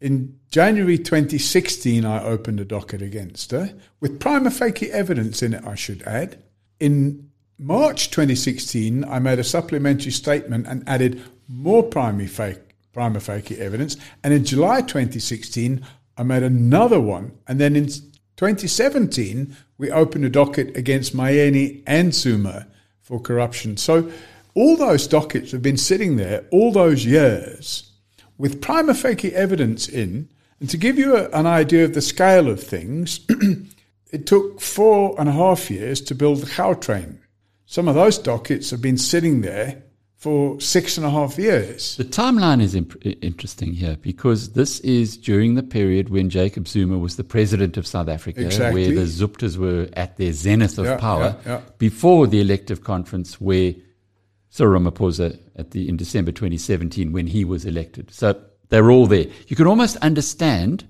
In 0.00 0.38
January 0.50 0.98
2016, 0.98 2.04
I 2.04 2.22
opened 2.22 2.60
a 2.60 2.64
docket 2.64 3.00
against 3.00 3.52
her 3.52 3.72
with 4.00 4.20
prima 4.20 4.50
facie 4.50 4.92
evidence 4.92 5.42
in 5.42 5.54
it, 5.54 5.64
I 5.64 5.74
should 5.74 6.02
add. 6.02 6.42
In 6.78 7.30
March 7.58 8.10
2016, 8.10 9.04
I 9.04 9.18
made 9.18 9.38
a 9.38 9.44
supplementary 9.44 10.10
statement 10.10 10.66
and 10.66 10.86
added 10.86 11.22
more 11.48 11.82
prima 11.82 12.26
facie, 12.26 12.60
prima 12.92 13.20
facie 13.20 13.58
evidence. 13.58 13.96
And 14.22 14.34
in 14.34 14.44
July 14.44 14.82
2016, 14.82 15.82
I 16.18 16.22
made 16.22 16.42
another 16.42 17.00
one. 17.00 17.32
And 17.46 17.58
then 17.58 17.76
in 17.76 17.86
2017, 17.86 19.56
we 19.78 19.90
opened 19.90 20.26
a 20.26 20.30
docket 20.30 20.76
against 20.76 21.16
Myeni 21.16 21.82
and 21.86 22.14
Zuma 22.14 22.66
for 23.00 23.18
corruption. 23.18 23.78
So 23.78 24.10
all 24.56 24.76
those 24.76 25.06
dockets 25.06 25.52
have 25.52 25.62
been 25.62 25.76
sitting 25.76 26.16
there 26.16 26.44
all 26.50 26.72
those 26.72 27.04
years 27.04 27.92
with 28.38 28.60
prima 28.60 28.94
facie 28.94 29.34
evidence 29.34 29.88
in. 29.88 30.28
And 30.58 30.70
to 30.70 30.78
give 30.78 30.98
you 30.98 31.14
a, 31.14 31.28
an 31.30 31.46
idea 31.46 31.84
of 31.84 31.92
the 31.92 32.00
scale 32.00 32.48
of 32.48 32.60
things, 32.60 33.20
it 34.10 34.26
took 34.26 34.60
four 34.60 35.14
and 35.20 35.28
a 35.28 35.32
half 35.32 35.70
years 35.70 36.00
to 36.00 36.14
build 36.14 36.40
the 36.40 36.46
Gautrain. 36.46 37.18
Some 37.66 37.86
of 37.86 37.94
those 37.94 38.16
dockets 38.16 38.70
have 38.70 38.80
been 38.80 38.96
sitting 38.96 39.42
there 39.42 39.82
for 40.16 40.58
six 40.58 40.96
and 40.96 41.04
a 41.04 41.10
half 41.10 41.36
years. 41.36 41.96
The 41.96 42.04
timeline 42.04 42.62
is 42.62 42.74
imp- 42.74 43.04
interesting 43.04 43.74
here 43.74 43.98
because 44.00 44.54
this 44.54 44.80
is 44.80 45.18
during 45.18 45.54
the 45.54 45.62
period 45.62 46.08
when 46.08 46.30
Jacob 46.30 46.66
Zuma 46.66 46.96
was 46.96 47.16
the 47.16 47.24
president 47.24 47.76
of 47.76 47.86
South 47.86 48.08
Africa, 48.08 48.40
exactly. 48.40 48.86
where 48.86 48.94
the 48.94 49.04
Zuptas 49.04 49.58
were 49.58 49.88
at 49.92 50.16
their 50.16 50.32
zenith 50.32 50.78
of 50.78 50.86
yeah, 50.86 50.96
power, 50.96 51.36
yeah, 51.44 51.52
yeah. 51.52 51.60
before 51.76 52.26
the 52.26 52.40
elective 52.40 52.82
conference 52.82 53.38
where 53.38 53.74
Cyril 54.56 54.80
Ramaphosa 54.80 55.38
at 55.56 55.72
the 55.72 55.86
in 55.86 55.98
December 55.98 56.32
2017 56.32 57.12
when 57.12 57.26
he 57.26 57.44
was 57.44 57.66
elected. 57.66 58.10
So 58.10 58.40
they're 58.70 58.90
all 58.90 59.06
there. 59.06 59.26
You 59.48 59.54
can 59.56 59.66
almost 59.66 59.96
understand 59.98 60.84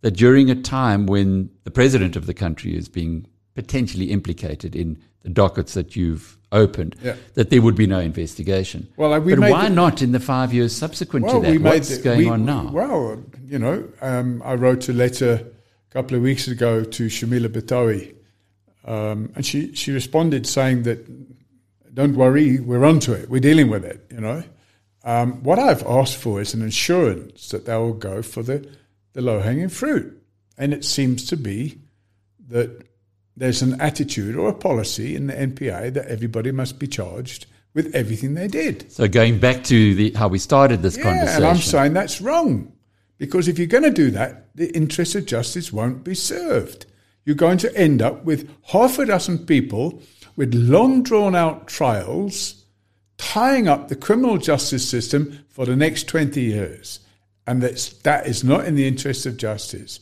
that 0.00 0.12
during 0.12 0.50
a 0.50 0.54
time 0.54 1.04
when 1.04 1.50
the 1.64 1.70
president 1.70 2.16
of 2.16 2.24
the 2.24 2.32
country 2.32 2.74
is 2.74 2.88
being 2.88 3.26
potentially 3.54 4.06
implicated 4.10 4.74
in 4.74 4.98
the 5.22 5.28
dockets 5.28 5.74
that 5.74 5.94
you've 5.94 6.38
opened, 6.50 6.96
Yeah. 7.04 7.14
that 7.34 7.50
there 7.50 7.60
would 7.60 7.74
be 7.74 7.86
no 7.86 8.00
investigation. 8.00 8.88
Well, 8.96 9.20
we 9.20 9.34
but 9.34 9.50
why 9.50 9.68
the- 9.68 9.74
not 9.74 10.00
in 10.00 10.12
the 10.12 10.18
five 10.20 10.54
years 10.54 10.72
subsequent 10.74 11.26
Well, 11.26 11.42
to 11.42 11.52
that? 11.52 11.60
What's 11.60 11.98
the- 11.98 12.02
going 12.02 12.18
we- 12.20 12.26
on 12.28 12.46
now? 12.46 12.70
Well, 12.72 13.22
you 13.46 13.58
know, 13.58 13.84
um, 14.00 14.40
I 14.46 14.54
wrote 14.54 14.88
a 14.88 14.94
letter 14.94 15.32
a 15.90 15.92
couple 15.92 16.16
of 16.16 16.22
weeks 16.22 16.48
ago 16.48 16.84
to 16.84 17.06
Shamila 17.08 17.48
Batohi, 17.48 18.14
um, 18.86 19.30
and 19.36 19.44
she, 19.44 19.74
she 19.74 19.92
responded 19.92 20.46
saying 20.46 20.84
that, 20.84 21.06
don't 21.94 22.14
worry, 22.16 22.60
we're 22.60 22.84
onto 22.84 23.12
it, 23.12 23.28
we're 23.30 23.40
dealing 23.40 23.68
with 23.70 23.84
it, 23.84 24.04
you 24.10 24.20
know. 24.20 24.42
Um, 25.02 25.42
what 25.42 25.58
I've 25.58 25.82
asked 25.86 26.16
for 26.16 26.40
is 26.40 26.52
an 26.54 26.62
assurance 26.62 27.48
that 27.50 27.64
they 27.66 27.76
will 27.76 27.94
go 27.94 28.22
for 28.22 28.42
the, 28.42 28.68
the 29.14 29.22
low 29.22 29.40
hanging 29.40 29.68
fruit. 29.70 30.16
And 30.58 30.74
it 30.74 30.84
seems 30.84 31.26
to 31.28 31.36
be 31.36 31.78
that 32.48 32.86
there's 33.36 33.62
an 33.62 33.80
attitude 33.80 34.36
or 34.36 34.48
a 34.50 34.54
policy 34.54 35.16
in 35.16 35.26
the 35.28 35.32
NPA 35.32 35.94
that 35.94 36.06
everybody 36.08 36.52
must 36.52 36.78
be 36.78 36.86
charged 36.86 37.46
with 37.72 37.94
everything 37.94 38.34
they 38.34 38.48
did. 38.48 38.90
so 38.92 39.06
going 39.08 39.38
back 39.38 39.62
to 39.64 39.94
the, 39.94 40.10
how 40.12 40.28
we 40.28 40.38
started 40.38 40.82
this 40.82 40.96
Yeah, 40.96 41.04
conversation. 41.04 41.36
and 41.36 41.44
I'm 41.46 41.56
saying 41.56 41.92
that's 41.94 42.20
wrong. 42.20 42.72
Because 43.16 43.48
if 43.48 43.58
you're 43.58 43.68
going 43.68 43.84
to 43.84 43.90
do 43.90 44.10
that, 44.10 44.54
the 44.56 44.74
interests 44.74 45.14
of 45.14 45.24
justice 45.26 45.72
won't 45.72 46.02
be 46.04 46.14
served. 46.14 46.86
You're 47.24 47.36
going 47.36 47.58
to 47.58 47.74
end 47.76 48.02
up 48.02 48.24
with 48.24 48.50
half 48.64 48.98
a 48.98 49.06
dozen 49.06 49.46
people 49.46 50.02
with 50.36 50.54
long 50.54 51.02
drawn 51.02 51.34
out 51.34 51.66
trials 51.66 52.64
tying 53.16 53.68
up 53.68 53.88
the 53.88 53.96
criminal 53.96 54.38
justice 54.38 54.88
system 54.88 55.44
for 55.48 55.66
the 55.66 55.76
next 55.76 56.04
20 56.08 56.40
years. 56.40 57.00
And 57.46 57.62
that's, 57.62 57.90
that 58.00 58.26
is 58.26 58.42
not 58.42 58.64
in 58.64 58.74
the 58.76 58.86
interest 58.86 59.26
of 59.26 59.36
justice. 59.36 60.00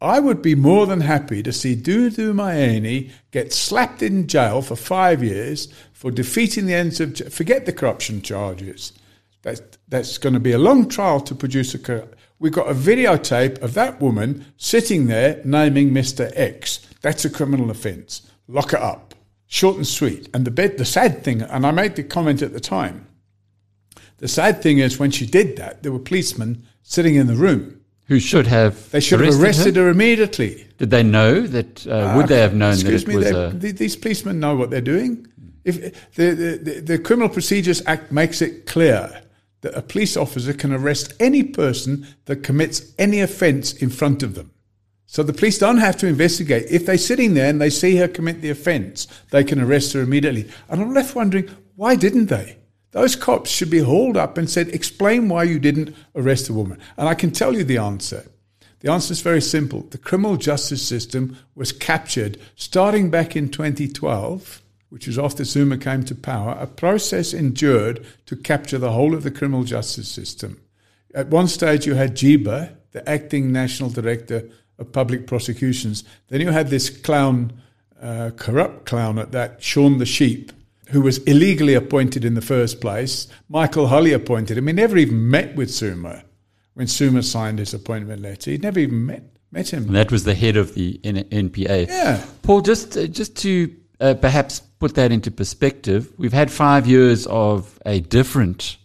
I 0.00 0.18
would 0.18 0.40
be 0.40 0.54
more 0.54 0.86
than 0.86 1.02
happy 1.02 1.42
to 1.42 1.52
see 1.52 1.76
Dudu 1.76 2.32
Myeni 2.32 3.10
get 3.32 3.52
slapped 3.52 4.02
in 4.02 4.26
jail 4.26 4.62
for 4.62 4.74
five 4.74 5.22
years 5.22 5.68
for 5.92 6.10
defeating 6.10 6.66
the 6.66 6.74
ends 6.74 7.00
of. 7.00 7.16
Forget 7.32 7.66
the 7.66 7.72
corruption 7.72 8.22
charges. 8.22 8.94
That's, 9.42 9.60
that's 9.88 10.16
going 10.16 10.32
to 10.32 10.40
be 10.40 10.52
a 10.52 10.58
long 10.58 10.88
trial 10.88 11.20
to 11.20 11.34
produce 11.34 11.74
a. 11.74 12.08
We've 12.38 12.52
got 12.52 12.70
a 12.70 12.74
videotape 12.74 13.60
of 13.60 13.74
that 13.74 14.00
woman 14.00 14.46
sitting 14.56 15.06
there 15.06 15.42
naming 15.44 15.90
Mr. 15.90 16.32
X. 16.34 16.86
That's 17.02 17.26
a 17.26 17.30
criminal 17.30 17.70
offence. 17.70 18.22
Lock 18.48 18.72
it 18.72 18.80
up. 18.80 19.14
Short 19.52 19.76
and 19.76 19.86
sweet. 19.86 20.28
And 20.32 20.44
the, 20.44 20.50
bed, 20.52 20.78
the 20.78 20.84
sad 20.84 21.24
thing, 21.24 21.42
and 21.42 21.66
I 21.66 21.72
made 21.72 21.96
the 21.96 22.04
comment 22.04 22.40
at 22.40 22.52
the 22.52 22.60
time, 22.60 23.08
the 24.18 24.28
sad 24.28 24.62
thing 24.62 24.78
is 24.78 24.96
when 25.00 25.10
she 25.10 25.26
did 25.26 25.56
that, 25.56 25.82
there 25.82 25.90
were 25.90 25.98
policemen 25.98 26.64
sitting 26.84 27.16
in 27.16 27.26
the 27.26 27.34
room. 27.34 27.80
who 28.06 28.20
should 28.20 28.46
have 28.46 28.88
They 28.92 29.00
should 29.00 29.18
have 29.20 29.40
arrested 29.42 29.74
her 29.74 29.88
immediately. 29.88 30.68
Did 30.78 30.90
they 30.90 31.02
know 31.02 31.40
that? 31.48 31.84
Uh, 31.84 32.14
would 32.16 32.28
they 32.28 32.38
have 32.40 32.54
known 32.54 32.76
that 32.76 32.92
Excuse 32.92 33.02
it 33.02 33.08
me, 33.08 33.16
was 33.16 33.24
they- 33.24 33.44
a? 33.46 33.50
the- 33.50 33.72
these 33.72 33.96
policemen 33.96 34.38
know 34.38 34.54
what 34.54 34.70
they're 34.70 34.80
doing. 34.80 35.26
If 35.64 36.14
the, 36.14 36.30
the, 36.30 36.50
the, 36.62 36.80
the 36.80 36.98
Criminal 37.00 37.28
Procedures 37.28 37.82
Act 37.86 38.12
makes 38.12 38.40
it 38.40 38.66
clear 38.66 39.22
that 39.62 39.74
a 39.76 39.82
police 39.82 40.16
officer 40.16 40.52
can 40.52 40.72
arrest 40.72 41.12
any 41.18 41.42
person 41.42 42.06
that 42.26 42.44
commits 42.44 42.92
any 43.00 43.20
offence 43.20 43.72
in 43.72 43.90
front 43.90 44.22
of 44.22 44.34
them. 44.36 44.52
So 45.12 45.24
the 45.24 45.32
police 45.32 45.58
don't 45.58 45.78
have 45.78 45.96
to 45.96 46.06
investigate. 46.06 46.70
If 46.70 46.86
they're 46.86 46.96
sitting 46.96 47.34
there 47.34 47.50
and 47.50 47.60
they 47.60 47.68
see 47.68 47.96
her 47.96 48.06
commit 48.06 48.42
the 48.42 48.50
offence, 48.50 49.08
they 49.30 49.42
can 49.42 49.60
arrest 49.60 49.92
her 49.92 50.02
immediately. 50.02 50.48
And 50.68 50.80
I'm 50.80 50.94
left 50.94 51.16
wondering, 51.16 51.50
why 51.74 51.96
didn't 51.96 52.26
they? 52.26 52.58
Those 52.92 53.16
cops 53.16 53.50
should 53.50 53.70
be 53.70 53.80
hauled 53.80 54.16
up 54.16 54.38
and 54.38 54.48
said, 54.48 54.68
explain 54.68 55.28
why 55.28 55.42
you 55.42 55.58
didn't 55.58 55.96
arrest 56.14 56.46
the 56.46 56.52
woman. 56.52 56.78
And 56.96 57.08
I 57.08 57.14
can 57.14 57.32
tell 57.32 57.56
you 57.56 57.64
the 57.64 57.78
answer. 57.78 58.24
The 58.80 58.92
answer 58.92 59.10
is 59.10 59.20
very 59.20 59.40
simple. 59.40 59.80
The 59.80 59.98
criminal 59.98 60.36
justice 60.36 60.86
system 60.86 61.36
was 61.56 61.72
captured 61.72 62.38
starting 62.54 63.10
back 63.10 63.34
in 63.34 63.48
2012, 63.48 64.62
which 64.90 65.08
was 65.08 65.18
after 65.18 65.42
Zuma 65.42 65.76
came 65.76 66.04
to 66.04 66.14
power. 66.14 66.56
A 66.60 66.68
process 66.68 67.34
endured 67.34 68.06
to 68.26 68.36
capture 68.36 68.78
the 68.78 68.92
whole 68.92 69.16
of 69.16 69.24
the 69.24 69.32
criminal 69.32 69.64
justice 69.64 70.08
system. 70.08 70.60
At 71.16 71.30
one 71.30 71.48
stage, 71.48 71.84
you 71.84 71.94
had 71.94 72.14
Jiba, 72.16 72.76
the 72.92 73.08
acting 73.08 73.50
national 73.50 73.90
director 73.90 74.48
of 74.80 74.90
public 74.92 75.26
prosecutions. 75.26 76.04
Then 76.28 76.40
you 76.40 76.50
had 76.50 76.68
this 76.68 76.88
clown, 76.90 77.52
uh, 78.00 78.30
corrupt 78.36 78.86
clown 78.86 79.18
at 79.18 79.32
that, 79.32 79.62
Shaun 79.62 79.98
the 79.98 80.06
Sheep, 80.06 80.52
who 80.88 81.00
was 81.02 81.18
illegally 81.18 81.74
appointed 81.74 82.24
in 82.24 82.34
the 82.34 82.40
first 82.40 82.80
place. 82.80 83.28
Michael 83.48 83.88
Hulley 83.88 84.12
appointed 84.12 84.58
him. 84.58 84.66
He 84.66 84.72
never 84.72 84.96
even 84.96 85.30
met 85.30 85.54
with 85.54 85.70
Zuma 85.70 86.24
when 86.74 86.86
Zuma 86.86 87.22
signed 87.22 87.58
his 87.58 87.74
appointment 87.74 88.22
letter. 88.22 88.50
He'd 88.50 88.62
never 88.62 88.80
even 88.80 89.06
met 89.06 89.22
met 89.52 89.72
him. 89.72 89.84
And 89.86 89.96
that 89.96 90.12
was 90.12 90.22
the 90.24 90.34
head 90.34 90.56
of 90.56 90.74
the 90.74 91.00
N- 91.04 91.24
NPA. 91.30 91.88
Yeah. 91.88 92.24
Paul, 92.42 92.60
just 92.60 92.96
uh, 92.96 93.06
just 93.08 93.36
to 93.38 93.74
uh, 94.00 94.14
perhaps 94.14 94.60
put 94.78 94.94
that 94.94 95.10
into 95.12 95.30
perspective, 95.30 96.12
we've 96.16 96.32
had 96.32 96.50
five 96.50 96.86
years 96.86 97.26
of 97.26 97.78
a 97.84 98.00
different 98.00 98.76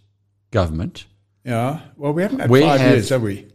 government. 0.51 1.05
Yeah. 1.43 1.81
Well, 1.95 2.13
we 2.13 2.23
haven't 2.23 2.39
had 2.39 2.49
We 2.49 2.61
five 2.61 2.79
have- 2.81 2.91
years, 2.91 3.09
have 3.09 3.21
we? 3.21 3.47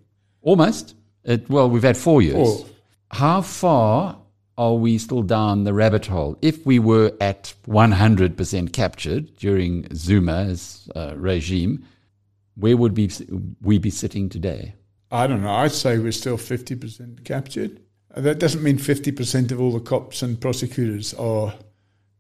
Almost. 0.43 0.95
It, 1.25 1.49
well, 1.51 1.69
we've 1.69 1.83
had 1.83 1.97
four 1.97 2.23
years. 2.23 2.35
Four. 2.35 2.67
How 3.13 3.43
far 3.43 4.19
are 4.57 4.75
we 4.75 4.99
still 4.99 5.23
down 5.23 5.65
the 5.65 5.73
rabbit 5.73 6.07
hole? 6.07 6.37
If 6.43 6.65
we 6.65 6.79
were 6.79 7.13
at 7.21 7.55
100% 7.67 8.73
captured 8.73 9.37
during 9.37 9.85
Zuma's 9.95 10.89
uh, 10.95 11.15
regime, 11.17 11.85
where 12.57 12.77
would 12.77 12.97
we, 12.97 13.11
we 13.63 13.79
be 13.79 13.91
sitting 13.91 14.29
today? 14.29 14.75
I 15.11 15.27
don't 15.27 15.43
know. 15.43 15.53
I'd 15.53 15.73
say 15.73 15.99
we're 15.99 16.13
still 16.13 16.37
50% 16.37 17.25
captured. 17.25 17.81
Uh, 18.15 18.21
That 18.21 18.39
doesn't 18.39 18.63
mean 18.63 18.79
50% 18.79 19.51
of 19.51 19.61
all 19.61 19.73
the 19.73 19.81
cops 19.81 20.23
and 20.23 20.41
prosecutors 20.41 21.15
are 21.15 21.55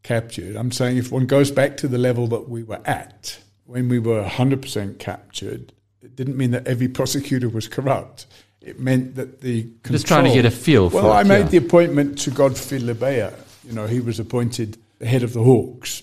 captured. 0.02 0.56
I'm 0.56 0.72
saying 0.72 0.96
if 0.96 1.12
one 1.12 1.26
goes 1.26 1.50
back 1.50 1.76
to 1.78 1.88
the 1.88 1.98
level 1.98 2.26
that 2.28 2.48
we 2.48 2.62
were 2.62 2.80
at 2.84 3.38
when 3.64 3.88
we 3.88 3.98
were 3.98 4.24
100% 4.24 4.98
captured, 4.98 5.72
it 6.02 6.16
didn't 6.16 6.36
mean 6.36 6.50
that 6.50 6.66
every 6.66 6.88
prosecutor 6.88 7.48
was 7.48 7.68
corrupt. 7.68 8.26
It 8.60 8.78
meant 8.78 9.14
that 9.14 9.40
the 9.40 9.62
control, 9.62 9.92
Just 9.92 10.06
trying 10.06 10.24
to 10.24 10.32
get 10.32 10.44
a 10.44 10.50
feel 10.50 10.90
for 10.90 11.02
Well, 11.02 11.12
I 11.12 11.22
it, 11.22 11.26
made 11.26 11.38
yeah. 11.44 11.48
the 11.48 11.56
appointment 11.58 12.18
to 12.20 12.30
Godfrey 12.30 12.78
Lebeya. 12.78 13.34
You 13.64 13.72
know, 13.72 13.86
he 13.86 14.00
was 14.00 14.18
appointed 14.18 14.76
the 14.98 15.06
head 15.06 15.22
of 15.22 15.32
the 15.32 15.42
Hawks, 15.42 16.02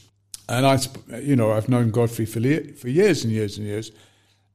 and 0.49 0.65
I, 0.65 0.79
you 1.19 1.35
know, 1.35 1.51
I've 1.51 1.69
known 1.69 1.91
Godfrey 1.91 2.25
for 2.25 2.39
for 2.79 2.89
years 2.89 3.23
and 3.23 3.31
years 3.31 3.57
and 3.57 3.67
years. 3.67 3.91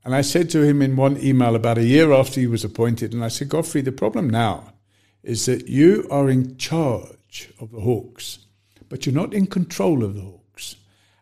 And 0.05 0.15
I 0.17 0.23
said 0.23 0.51
to 0.51 0.63
him 0.63 0.83
in 0.83 0.97
one 0.97 1.17
email 1.23 1.55
about 1.55 1.79
a 1.79 1.85
year 1.85 2.13
after 2.13 2.41
he 2.41 2.47
was 2.49 2.65
appointed, 2.65 3.13
and 3.13 3.25
I 3.25 3.29
said, 3.29 3.49
Godfrey, 3.49 3.83
the 3.83 3.93
problem 3.93 4.29
now 4.29 4.73
is 5.23 5.47
that 5.47 5.69
you 5.69 6.07
are 6.11 6.29
in 6.29 6.57
charge 6.57 7.51
of 7.61 7.71
the 7.71 7.81
Hawks, 7.81 8.41
but 8.89 9.07
you're 9.07 9.15
not 9.15 9.33
in 9.33 9.47
control 9.47 10.03
of 10.03 10.15
the 10.15 10.23
Hawks. 10.23 10.77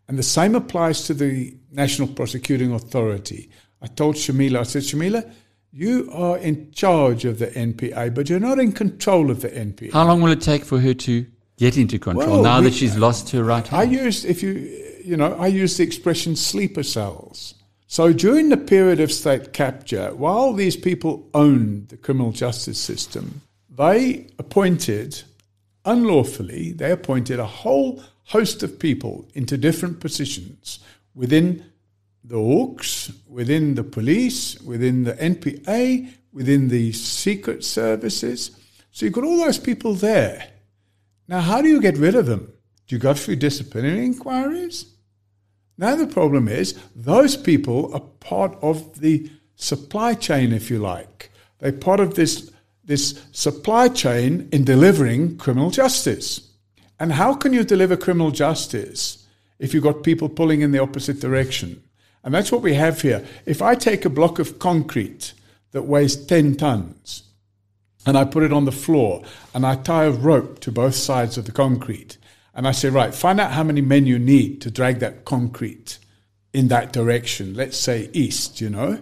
And 0.09 0.19
the 0.19 0.23
same 0.23 0.55
applies 0.55 1.03
to 1.05 1.15
the 1.15 1.55
National 1.71 2.09
Prosecuting 2.09 2.73
Authority. 2.73 3.51
I 3.83 3.87
told 3.87 4.17
Shamila, 4.17 4.61
I 4.61 4.63
said, 4.63 4.83
Shamila, 4.83 5.31
you 5.73 6.09
are 6.13 6.39
in 6.39 6.71
charge 6.73 7.25
of 7.25 7.39
the 7.39 7.47
NPA, 7.47 8.15
but 8.15 8.29
you're 8.29 8.41
not 8.41 8.59
in 8.59 8.73
control 8.73 9.31
of 9.31 9.41
the 9.43 9.49
NPA. 9.49 9.93
How 9.93 10.07
long 10.07 10.21
will 10.21 10.33
it 10.33 10.41
take 10.41 10.65
for 10.65 10.81
her 10.81 10.95
to 10.95 11.27
get 11.57 11.77
into 11.77 11.99
control 11.99 12.29
Well, 12.29 12.43
now 12.43 12.59
we- 12.61 12.65
that 12.67 12.75
she's 12.75 12.97
lost 12.97 13.31
her 13.31 13.45
right 13.45 13.67
hand? 13.67 13.81
I 13.81 13.85
used, 13.85 14.25
if 14.25 14.43
you, 14.43 14.53
you 15.05 15.17
know, 15.17 15.35
I 15.35 15.47
used 15.47 15.79
the 15.79 15.83
expression 15.85 16.37
sleeper 16.37 16.83
cells. 16.83 17.55
So 17.87 18.13
during 18.13 18.49
the 18.51 18.57
period 18.57 19.01
of 19.01 19.11
state 19.11 19.53
capture, 19.53 20.15
while 20.15 20.53
these 20.53 20.77
people 20.77 21.29
owned 21.35 21.89
the 21.89 21.97
criminal 21.97 22.31
justice 22.33 22.79
system, 22.79 23.43
they 23.69 24.27
appointed, 24.39 25.23
unlawfully, 25.85 26.73
they 26.73 26.91
appointed 26.93 27.39
a 27.41 27.47
whole 27.47 28.03
host 28.27 28.63
of 28.63 28.79
people 28.79 29.29
into 29.35 29.57
different 29.57 29.99
positions 29.99 30.79
within 31.15 31.65
the 32.25 32.37
Hawks, 32.37 33.13
within 33.29 33.75
the 33.75 33.85
police, 33.85 34.61
within 34.61 35.05
the 35.05 35.15
NPA, 35.15 36.13
within 36.33 36.69
the 36.69 36.93
secret 36.93 37.65
services. 37.65 38.51
So 38.91 39.07
you've 39.07 39.15
got 39.15 39.25
all 39.25 39.39
those 39.39 39.59
people 39.59 39.95
there. 39.95 40.51
Now, 41.29 41.41
how 41.41 41.63
do 41.63 41.69
you 41.69 41.81
get 41.81 41.97
rid 41.97 42.15
of 42.15 42.27
them? 42.27 42.53
Do 42.87 42.97
you 42.97 42.99
go 42.99 43.15
through 43.15 43.37
disciplinary 43.37 44.05
inquiries? 44.05 44.87
Now, 45.79 45.95
the 45.97 46.07
problem 46.07 46.49
is 46.49 46.79
those 46.95 47.37
people 47.37 47.95
are 47.95 48.01
part 48.01 48.57
of 48.61 49.01
the 49.01 49.31
supply 49.57 50.15
chain, 50.15 50.53
if 50.53 50.71
you 50.71 50.79
like. 50.79 51.31
They're 51.59 51.73
part 51.73 52.01
of 52.01 52.15
this, 52.15 52.51
this 52.85 53.23
supply 53.33 53.89
chain 53.89 54.49
in 54.53 54.65
delivering 54.65 55.39
criminal 55.39 55.71
justice. 55.71 56.51
And 56.99 57.13
how 57.13 57.35
can 57.35 57.53
you 57.53 57.65
deliver 57.65 57.97
criminal 57.97 58.31
justice 58.31 59.27
if 59.59 59.73
you've 59.73 59.85
got 59.85 60.03
people 60.03 60.29
pulling 60.29 60.61
in 60.61 60.73
the 60.73 60.83
opposite 60.83 61.21
direction? 61.21 61.83
And 62.23 62.35
that's 62.35 62.53
what 62.53 62.63
we 62.63 62.75
have 62.75 63.01
here. 63.01 63.25
If 63.47 63.63
I 63.63 63.75
take 63.75 64.05
a 64.05 64.11
block 64.11 64.39
of 64.39 64.59
concrete 64.59 65.33
that 65.73 65.83
weighs 65.83 66.17
10 66.17 66.57
tons, 66.57 67.25
and 68.07 68.17
I 68.17 68.25
put 68.25 68.43
it 68.43 68.53
on 68.53 68.65
the 68.65 68.73
floor 68.73 69.23
and 69.55 69.67
I 69.67 69.77
tie 69.77 70.05
a 70.05 70.11
rope 70.11 70.61
to 70.61 70.73
both 70.73 70.95
sides 70.95 71.37
of 71.37 71.45
the 71.45 71.53
concrete. 71.53 72.17
And 72.55 72.67
I 72.67 72.73
say, 72.73 72.89
right, 72.89 73.15
find 73.15 73.41
out 73.41 73.53
how 73.53 73.63
many 73.63 73.81
men 73.81 74.07
you 74.07 74.19
need 74.19 74.61
to 74.63 74.71
drag 74.71 74.99
that 75.01 75.25
concrete 75.25 75.99
in 76.53 76.69
that 76.69 76.93
direction. 76.93 77.55
Let's 77.55 77.77
say 77.77 78.11
east, 78.13 78.61
you 78.61 78.71
know? 78.71 79.01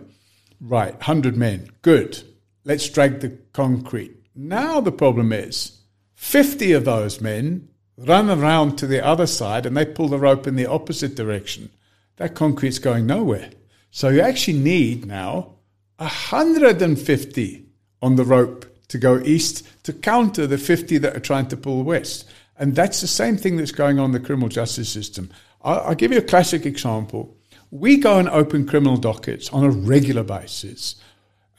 Right, 0.61 0.94
100 0.94 1.37
men. 1.37 1.70
Good. 1.83 2.22
Let's 2.64 2.88
drag 2.88 3.20
the 3.20 3.38
concrete. 3.52 4.12
Now 4.35 4.81
the 4.81 4.92
problem 4.92 5.33
is 5.33 5.81
50 6.14 6.72
of 6.72 6.85
those 6.85 7.20
men 7.20 7.68
run 7.96 8.31
around 8.31 8.76
to 8.78 8.87
the 8.87 9.04
other 9.04 9.26
side 9.26 9.66
and 9.66 9.76
they 9.76 9.87
pull 9.87 10.09
the 10.09 10.18
rope 10.18 10.46
in 10.46 10.57
the 10.57 10.66
opposite 10.66 11.14
direction. 11.14 11.70
That 12.18 12.35
concrete's 12.35 12.78
going 12.78 13.07
nowhere. 13.07 13.50
So 13.90 14.09
you 14.11 14.20
actually 14.20 14.59
need 14.59 15.07
now 15.07 15.54
150 15.96 17.66
on 18.02 18.16
the 18.16 18.24
rope 18.24 18.66
to 18.88 18.98
go 18.98 19.20
east 19.20 19.66
to 19.85 19.92
counter 19.92 20.46
the 20.46 20.59
50 20.59 20.98
that 20.98 21.16
are 21.16 21.20
trying 21.20 21.48
to 21.48 21.57
pull 21.57 21.83
west. 21.83 22.28
And 22.59 22.74
that's 22.74 23.00
the 23.00 23.07
same 23.07 23.37
thing 23.37 23.57
that's 23.57 23.72
going 23.72 23.98
on 23.98 24.07
in 24.07 24.12
the 24.12 24.20
criminal 24.20 24.48
justice 24.48 24.88
system. 24.88 25.31
I'll, 25.62 25.81
I'll 25.81 25.94
give 25.94 26.12
you 26.12 26.18
a 26.18 26.22
classic 26.22 26.66
example. 26.66 27.37
We 27.70 27.98
go 27.98 28.18
and 28.18 28.28
open 28.28 28.66
criminal 28.66 28.96
dockets 28.96 29.50
on 29.50 29.64
a 29.64 29.70
regular 29.70 30.24
basis, 30.24 30.96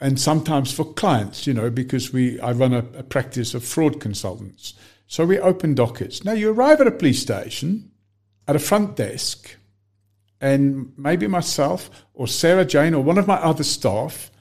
and 0.02 0.19
sometimes 0.19 0.72
for 0.72 0.93
clients, 0.93 1.45
you 1.45 1.54
know, 1.54 1.69
because 1.69 2.12
we 2.12 2.39
I 2.39 2.52
run 2.52 2.74
a, 2.74 2.80
a 2.98 3.04
practice 3.04 3.54
of 3.54 3.63
fraud 3.63 4.00
consultants. 4.02 4.74
So 5.08 5.26
we 5.26 5.39
open 5.39 5.76
dockets. 5.76 6.24
Now 6.24 6.32
you 6.34 6.52
arrive 6.52 6.82
at 6.82 6.88
a 6.88 6.91
police 6.91 7.22
station, 7.22 7.91
at 8.48 8.56
a 8.56 8.60
front 8.60 8.95
desk, 8.95 9.56
and 10.41 10.91
maybe 10.97 11.28
myself 11.28 11.89
or 12.13 12.28
Sarah 12.28 12.65
Jane 12.65 12.93
or 12.93 13.04
one 13.04 13.17
of 13.17 13.28
my 13.28 13.36
other 13.36 13.63
staff, 13.63 14.32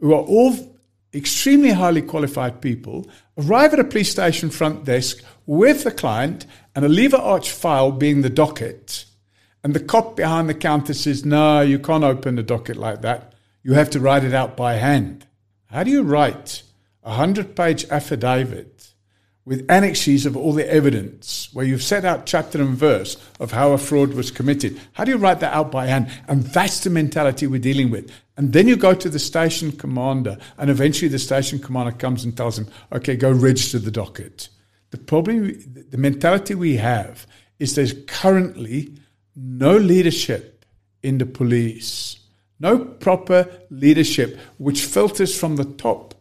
who 0.00 0.12
are 0.12 0.22
all 0.22 0.76
extremely 1.12 1.70
highly 1.70 2.02
qualified 2.02 2.60
people, 2.60 3.08
arrive 3.38 3.72
at 3.72 3.80
a 3.80 3.84
police 3.84 4.10
station 4.10 4.50
front 4.50 4.84
desk 4.84 5.22
with 5.46 5.84
the 5.84 5.90
client 5.90 6.46
and 6.74 6.84
a 6.84 6.88
lever 6.88 7.16
arch 7.16 7.50
file 7.50 7.92
being 7.92 8.22
the 8.22 8.30
docket. 8.30 9.04
And 9.62 9.74
the 9.74 9.80
cop 9.80 10.16
behind 10.16 10.48
the 10.48 10.54
counter 10.54 10.92
says, 10.92 11.24
No, 11.24 11.60
you 11.60 11.78
can't 11.78 12.04
open 12.04 12.34
the 12.34 12.42
docket 12.42 12.76
like 12.76 13.02
that. 13.02 13.32
You 13.62 13.74
have 13.74 13.90
to 13.90 14.00
write 14.00 14.24
it 14.24 14.34
out 14.34 14.56
by 14.56 14.74
hand. 14.74 15.26
How 15.66 15.84
do 15.84 15.90
you 15.90 16.02
write 16.02 16.62
a 17.02 17.10
100 17.10 17.56
page 17.56 17.86
affidavit 17.90 18.73
with 19.46 19.66
annexes 19.68 20.24
of 20.24 20.36
all 20.36 20.52
the 20.52 20.70
evidence 20.72 21.50
where 21.52 21.66
you've 21.66 21.82
set 21.82 22.04
out 22.04 22.24
chapter 22.24 22.60
and 22.60 22.76
verse 22.76 23.16
of 23.40 23.52
how 23.52 23.72
a 23.72 23.78
fraud 23.78 24.14
was 24.14 24.30
committed? 24.30 24.80
How 24.92 25.04
do 25.04 25.10
you 25.10 25.18
write 25.18 25.40
that 25.40 25.52
out 25.52 25.70
by 25.70 25.86
hand? 25.86 26.10
And 26.28 26.44
that's 26.44 26.80
the 26.80 26.90
mentality 26.90 27.46
we're 27.46 27.60
dealing 27.60 27.90
with. 27.90 28.10
And 28.36 28.52
then 28.52 28.66
you 28.66 28.76
go 28.76 28.94
to 28.94 29.08
the 29.08 29.18
station 29.18 29.72
commander, 29.72 30.38
and 30.58 30.70
eventually 30.70 31.08
the 31.08 31.18
station 31.18 31.58
commander 31.58 31.92
comes 31.92 32.24
and 32.24 32.36
tells 32.36 32.58
him, 32.58 32.68
okay, 32.92 33.16
go 33.16 33.30
register 33.30 33.78
the 33.78 33.90
docket. 33.90 34.48
The 34.90 34.98
problem, 34.98 35.60
the 35.90 35.98
mentality 35.98 36.54
we 36.54 36.76
have 36.76 37.26
is 37.58 37.74
there's 37.74 37.94
currently 38.06 38.96
no 39.36 39.76
leadership 39.76 40.64
in 41.02 41.18
the 41.18 41.26
police, 41.26 42.18
no 42.60 42.78
proper 42.78 43.48
leadership 43.70 44.38
which 44.58 44.84
filters 44.84 45.38
from 45.38 45.56
the 45.56 45.64
top 45.64 46.14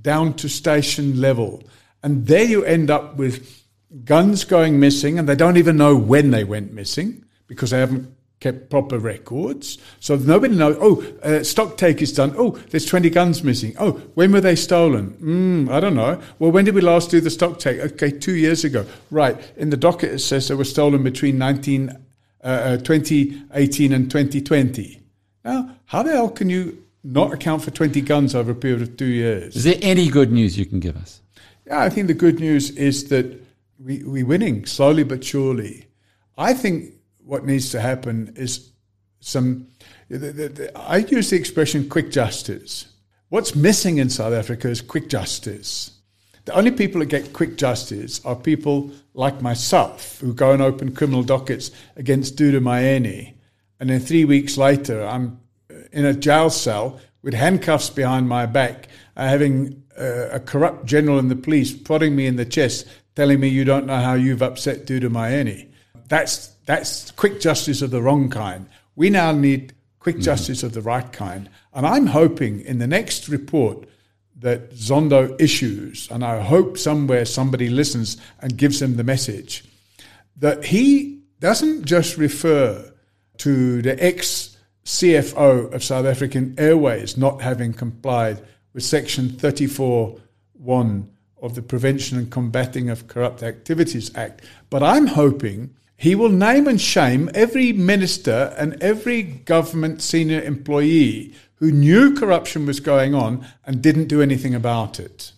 down 0.00 0.34
to 0.34 0.48
station 0.48 1.20
level. 1.20 1.62
And 2.02 2.26
there 2.26 2.44
you 2.44 2.64
end 2.64 2.90
up 2.90 3.16
with 3.16 3.64
guns 4.04 4.44
going 4.44 4.80
missing, 4.80 5.18
and 5.18 5.28
they 5.28 5.34
don't 5.34 5.56
even 5.56 5.76
know 5.76 5.96
when 5.96 6.30
they 6.30 6.44
went 6.44 6.72
missing 6.72 7.24
because 7.46 7.70
they 7.70 7.80
haven't 7.80 8.14
kept 8.40 8.70
proper 8.70 8.98
records. 8.98 9.76
So 10.00 10.16
nobody 10.16 10.56
knows, 10.56 10.76
oh, 10.80 11.04
uh, 11.22 11.44
stock 11.44 11.76
take 11.76 12.00
is 12.00 12.12
done. 12.12 12.34
Oh, 12.38 12.52
there's 12.70 12.86
20 12.86 13.10
guns 13.10 13.44
missing. 13.44 13.74
Oh, 13.78 13.92
when 14.14 14.32
were 14.32 14.40
they 14.40 14.56
stolen? 14.56 15.10
Mm, 15.20 15.70
I 15.70 15.80
don't 15.80 15.94
know. 15.94 16.20
Well, 16.38 16.50
when 16.50 16.64
did 16.64 16.74
we 16.74 16.80
last 16.80 17.10
do 17.10 17.20
the 17.20 17.30
stock 17.30 17.58
take? 17.58 17.80
Okay, 17.80 18.10
two 18.10 18.34
years 18.34 18.64
ago. 18.64 18.86
Right. 19.10 19.36
In 19.56 19.68
the 19.68 19.76
docket, 19.76 20.12
it 20.12 20.18
says 20.20 20.48
they 20.48 20.54
were 20.54 20.64
stolen 20.64 21.02
between 21.02 21.36
19, 21.36 21.90
uh, 21.90 22.46
uh, 22.46 22.76
2018 22.78 23.92
and 23.92 24.10
2020. 24.10 25.00
Now, 25.44 25.76
how 25.86 26.02
the 26.02 26.12
hell 26.12 26.30
can 26.30 26.48
you 26.48 26.82
not 27.02 27.32
account 27.32 27.62
for 27.62 27.70
20 27.70 28.00
guns 28.02 28.34
over 28.34 28.52
a 28.52 28.54
period 28.54 28.82
of 28.82 28.96
two 28.96 29.06
years. 29.06 29.56
Is 29.56 29.64
there 29.64 29.78
any 29.80 30.08
good 30.08 30.30
news 30.30 30.58
you 30.58 30.66
can 30.66 30.80
give 30.80 30.96
us? 30.96 31.20
Yeah, 31.70 31.82
I 31.82 31.88
think 31.88 32.08
the 32.08 32.14
good 32.14 32.40
news 32.40 32.70
is 32.70 33.10
that 33.10 33.40
we, 33.78 34.02
we're 34.02 34.26
winning 34.26 34.66
slowly 34.66 35.04
but 35.04 35.22
surely. 35.22 35.86
I 36.36 36.52
think 36.52 36.94
what 37.24 37.46
needs 37.46 37.70
to 37.70 37.80
happen 37.80 38.32
is 38.36 38.72
some. 39.20 39.68
The, 40.08 40.18
the, 40.18 40.48
the, 40.48 40.78
I 40.78 40.96
use 40.96 41.30
the 41.30 41.36
expression 41.36 41.88
quick 41.88 42.10
justice. 42.10 42.88
What's 43.28 43.54
missing 43.54 43.98
in 43.98 44.10
South 44.10 44.32
Africa 44.32 44.68
is 44.68 44.80
quick 44.80 45.08
justice. 45.08 45.92
The 46.44 46.54
only 46.54 46.72
people 46.72 46.98
that 47.00 47.06
get 47.06 47.32
quick 47.32 47.56
justice 47.56 48.20
are 48.24 48.34
people 48.34 48.90
like 49.14 49.40
myself 49.40 50.18
who 50.18 50.34
go 50.34 50.50
and 50.50 50.60
open 50.60 50.92
criminal 50.92 51.22
dockets 51.22 51.70
against 51.94 52.34
Dudu 52.36 52.58
Myeni. 52.58 53.34
And 53.78 53.88
then 53.88 54.00
three 54.00 54.24
weeks 54.24 54.56
later, 54.56 55.06
I'm 55.06 55.38
in 55.92 56.04
a 56.04 56.14
jail 56.14 56.50
cell 56.50 56.98
with 57.22 57.34
handcuffs 57.34 57.90
behind 57.90 58.28
my 58.28 58.46
back, 58.46 58.88
uh, 59.16 59.28
having 59.28 59.84
a 60.00 60.40
corrupt 60.40 60.86
general 60.86 61.18
in 61.18 61.28
the 61.28 61.36
police 61.36 61.72
prodding 61.72 62.16
me 62.16 62.26
in 62.26 62.36
the 62.36 62.44
chest, 62.44 62.86
telling 63.14 63.40
me 63.40 63.48
you 63.48 63.64
don't 63.64 63.86
know 63.86 64.00
how 64.00 64.14
you've 64.14 64.42
upset 64.42 64.86
Dudu 64.86 65.08
Myeni. 65.08 65.68
That's, 66.08 66.48
that's 66.66 67.10
quick 67.12 67.40
justice 67.40 67.82
of 67.82 67.90
the 67.90 68.02
wrong 68.02 68.30
kind. 68.30 68.66
We 68.96 69.10
now 69.10 69.32
need 69.32 69.74
quick 69.98 70.16
mm-hmm. 70.16 70.24
justice 70.24 70.62
of 70.62 70.72
the 70.72 70.82
right 70.82 71.12
kind. 71.12 71.48
And 71.72 71.86
I'm 71.86 72.06
hoping 72.06 72.60
in 72.62 72.78
the 72.78 72.86
next 72.86 73.28
report 73.28 73.86
that 74.38 74.72
Zondo 74.72 75.38
issues, 75.40 76.10
and 76.10 76.24
I 76.24 76.40
hope 76.40 76.78
somewhere 76.78 77.24
somebody 77.26 77.68
listens 77.68 78.16
and 78.40 78.56
gives 78.56 78.80
him 78.80 78.96
the 78.96 79.04
message, 79.04 79.64
that 80.36 80.64
he 80.64 81.20
doesn't 81.40 81.84
just 81.84 82.16
refer 82.16 82.92
to 83.38 83.82
the 83.82 84.02
ex 84.02 84.56
CFO 84.84 85.72
of 85.72 85.84
South 85.84 86.06
African 86.06 86.54
Airways 86.58 87.16
not 87.16 87.42
having 87.42 87.72
complied 87.72 88.42
with 88.72 88.84
Section 88.84 89.28
34.1 89.28 91.06
of 91.42 91.54
the 91.54 91.62
Prevention 91.62 92.18
and 92.18 92.30
Combating 92.30 92.90
of 92.90 93.08
Corrupt 93.08 93.42
Activities 93.42 94.14
Act, 94.14 94.42
but 94.68 94.82
I'm 94.82 95.06
hoping 95.08 95.74
he 95.96 96.14
will 96.14 96.30
name 96.30 96.66
and 96.66 96.80
shame 96.80 97.30
every 97.34 97.72
minister 97.72 98.54
and 98.56 98.82
every 98.82 99.22
government 99.22 100.00
senior 100.00 100.40
employee 100.40 101.34
who 101.56 101.70
knew 101.70 102.14
corruption 102.14 102.64
was 102.64 102.80
going 102.80 103.14
on 103.14 103.46
and 103.66 103.82
didn't 103.82 104.08
do 104.08 104.22
anything 104.22 104.54
about 104.54 104.98
it. 104.98 105.32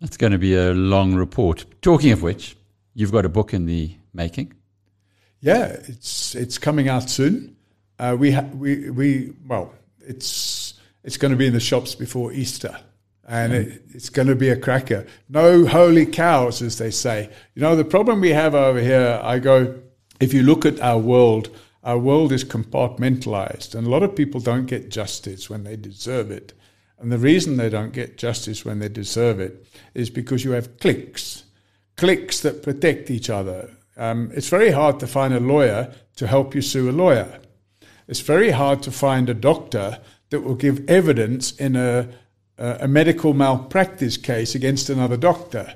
That's 0.00 0.16
going 0.16 0.32
to 0.32 0.38
be 0.38 0.54
a 0.54 0.72
long 0.74 1.14
report. 1.14 1.64
Talking 1.82 2.10
of 2.10 2.22
which, 2.22 2.56
you've 2.94 3.12
got 3.12 3.24
a 3.24 3.28
book 3.28 3.54
in 3.54 3.66
the 3.66 3.96
making. 4.12 4.52
Yeah, 5.40 5.66
it's 5.66 6.34
it's 6.34 6.58
coming 6.58 6.88
out 6.88 7.08
soon. 7.08 7.56
Uh, 7.98 8.16
we 8.18 8.32
ha- 8.32 8.50
we 8.54 8.90
we 8.90 9.32
well, 9.46 9.72
it's 10.00 10.65
it's 11.06 11.16
going 11.16 11.30
to 11.30 11.38
be 11.38 11.46
in 11.46 11.54
the 11.54 11.60
shops 11.60 11.94
before 11.94 12.34
Easter, 12.34 12.78
and 13.26 13.54
mm. 13.54 13.56
it, 13.56 13.82
it's 13.94 14.10
going 14.10 14.28
to 14.28 14.36
be 14.36 14.50
a 14.50 14.56
cracker. 14.56 15.06
No 15.30 15.64
holy 15.64 16.04
cows, 16.04 16.60
as 16.60 16.76
they 16.76 16.90
say. 16.90 17.30
You 17.54 17.62
know, 17.62 17.74
the 17.74 17.84
problem 17.84 18.20
we 18.20 18.30
have 18.30 18.54
over 18.54 18.80
here. 18.80 19.18
I 19.22 19.38
go, 19.38 19.80
if 20.20 20.34
you 20.34 20.42
look 20.42 20.66
at 20.66 20.78
our 20.80 20.98
world 20.98 21.48
our 21.86 21.98
world 21.98 22.32
is 22.32 22.44
compartmentalized, 22.44 23.76
and 23.76 23.86
a 23.86 23.90
lot 23.90 24.02
of 24.02 24.16
people 24.16 24.40
don't 24.40 24.66
get 24.66 24.90
justice 24.90 25.48
when 25.48 25.62
they 25.62 25.76
deserve 25.76 26.32
it. 26.32 26.52
And 26.98 27.12
the 27.12 27.18
reason 27.18 27.56
they 27.56 27.70
don't 27.70 27.92
get 27.92 28.18
justice 28.18 28.64
when 28.64 28.80
they 28.80 28.88
deserve 28.88 29.38
it 29.38 29.64
is 29.94 30.10
because 30.10 30.42
you 30.42 30.50
have 30.50 30.80
cliques, 30.80 31.44
cliques 31.96 32.40
that 32.40 32.64
protect 32.64 33.08
each 33.08 33.30
other. 33.30 33.70
Um, 33.96 34.32
it's 34.34 34.48
very 34.48 34.72
hard 34.72 34.98
to 34.98 35.06
find 35.06 35.32
a 35.32 35.38
lawyer 35.38 35.94
to 36.16 36.26
help 36.26 36.56
you 36.56 36.60
sue 36.60 36.90
a 36.90 36.92
lawyer. 36.92 37.38
It's 38.08 38.20
very 38.20 38.50
hard 38.50 38.82
to 38.82 38.90
find 38.90 39.30
a 39.30 39.34
doctor 39.34 40.00
that 40.30 40.40
will 40.40 40.54
give 40.54 40.88
evidence 40.88 41.52
in 41.52 41.76
a, 41.76 42.08
a 42.58 42.88
medical 42.88 43.34
malpractice 43.34 44.16
case 44.16 44.54
against 44.54 44.90
another 44.90 45.16
doctor. 45.16 45.74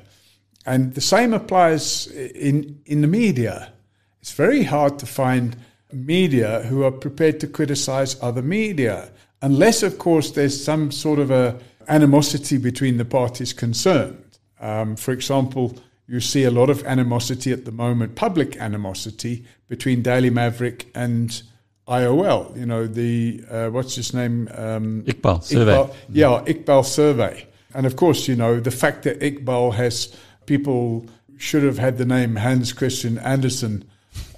And 0.67 0.95
the 0.95 1.01
same 1.01 1.33
applies 1.33 2.07
in, 2.09 2.81
in 2.85 3.01
the 3.01 3.07
media. 3.07 3.73
It's 4.21 4.33
very 4.33 4.65
hard 4.65 4.99
to 4.99 5.07
find 5.07 5.57
media 5.93 6.63
who 6.63 6.85
are 6.85 6.93
prepared 6.93 7.41
to 7.41 7.47
criticize 7.47 8.17
other 8.23 8.43
media, 8.43 9.11
unless, 9.43 9.83
of 9.83 9.99
course, 9.99 10.33
there's 10.33 10.63
some 10.63 10.93
sort 10.93 11.19
of 11.19 11.31
a 11.31 11.59
animosity 11.89 12.59
between 12.59 12.99
the 12.99 13.05
parties 13.05 13.53
concerned. 13.53 14.25
Um, 14.61 14.97
for 14.97 15.13
example, 15.13 15.77
you 16.07 16.21
see 16.21 16.45
a 16.45 16.51
lot 16.51 16.71
of 16.71 16.85
animosity 16.85 17.53
at 17.53 17.65
the 17.65 17.73
moment, 17.73 18.15
public 18.15 18.57
animosity 18.57 19.45
between 19.69 20.03
Daily 20.03 20.31
Maverick 20.31 20.91
and 20.95 21.43
IOL. 21.91 22.57
You 22.57 22.67
know 22.67 22.87
the 22.87 23.43
uh, 23.51 23.69
what's 23.69 23.97
his 23.97 24.15
name? 24.15 24.49
Um, 24.55 25.03
Iqbal 25.03 25.41
Survé. 25.41 25.95
Yeah, 26.09 26.43
Iqbal 26.47 26.85
Survé. 26.85 27.45
And 27.75 27.87
of 27.87 27.97
course, 27.97 28.29
you 28.29 28.37
know 28.37 28.61
the 28.61 28.71
fact 28.71 29.03
that 29.03 29.21
Iqbal 29.21 29.75
has 29.75 30.17
people 30.47 31.07
should 31.37 31.63
have 31.63 31.79
had 31.79 31.99
the 31.99 32.05
name 32.05 32.37
Hans 32.37 32.73
Christian 32.73 33.19
Andersen 33.19 33.85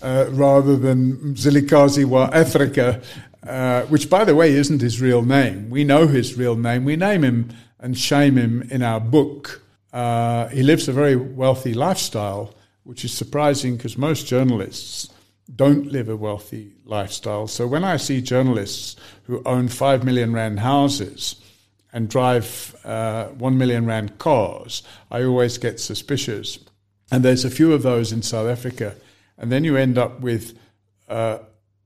uh, 0.00 0.26
rather 0.30 0.76
than 0.76 1.16
Mzilikazi 1.34 2.04
wa 2.04 2.30
Africa, 2.32 3.02
uh, 3.46 3.82
which, 3.82 4.08
by 4.08 4.24
the 4.24 4.34
way, 4.34 4.52
isn't 4.52 4.80
his 4.80 5.00
real 5.00 5.22
name. 5.22 5.68
We 5.68 5.84
know 5.84 6.06
his 6.06 6.36
real 6.36 6.56
name. 6.56 6.84
We 6.84 6.96
name 6.96 7.24
him 7.24 7.50
and 7.80 7.98
shame 7.98 8.36
him 8.36 8.62
in 8.70 8.82
our 8.82 9.00
book. 9.00 9.62
Uh, 9.92 10.48
he 10.48 10.62
lives 10.62 10.88
a 10.88 10.92
very 10.92 11.16
wealthy 11.16 11.74
lifestyle, 11.74 12.54
which 12.84 13.04
is 13.04 13.12
surprising 13.12 13.76
because 13.76 13.98
most 13.98 14.26
journalists 14.26 15.08
don't 15.54 15.90
live 15.90 16.08
a 16.08 16.16
wealthy 16.16 16.72
lifestyle. 16.92 17.48
So 17.48 17.66
when 17.66 17.82
I 17.82 17.96
see 17.96 18.20
journalists 18.20 18.96
who 19.24 19.42
own 19.44 19.68
five 19.68 20.04
million 20.04 20.32
rand 20.32 20.60
houses 20.60 21.36
and 21.92 22.08
drive 22.08 22.76
uh, 22.84 23.26
one 23.28 23.58
million 23.58 23.86
rand 23.86 24.18
cars, 24.18 24.82
I 25.10 25.24
always 25.24 25.58
get 25.58 25.80
suspicious. 25.80 26.58
And 27.10 27.24
there's 27.24 27.44
a 27.44 27.50
few 27.50 27.72
of 27.72 27.82
those 27.82 28.12
in 28.12 28.22
South 28.22 28.48
Africa. 28.48 28.94
And 29.36 29.50
then 29.50 29.64
you 29.64 29.76
end 29.76 29.98
up 29.98 30.20
with 30.20 30.56
uh, 31.08 31.38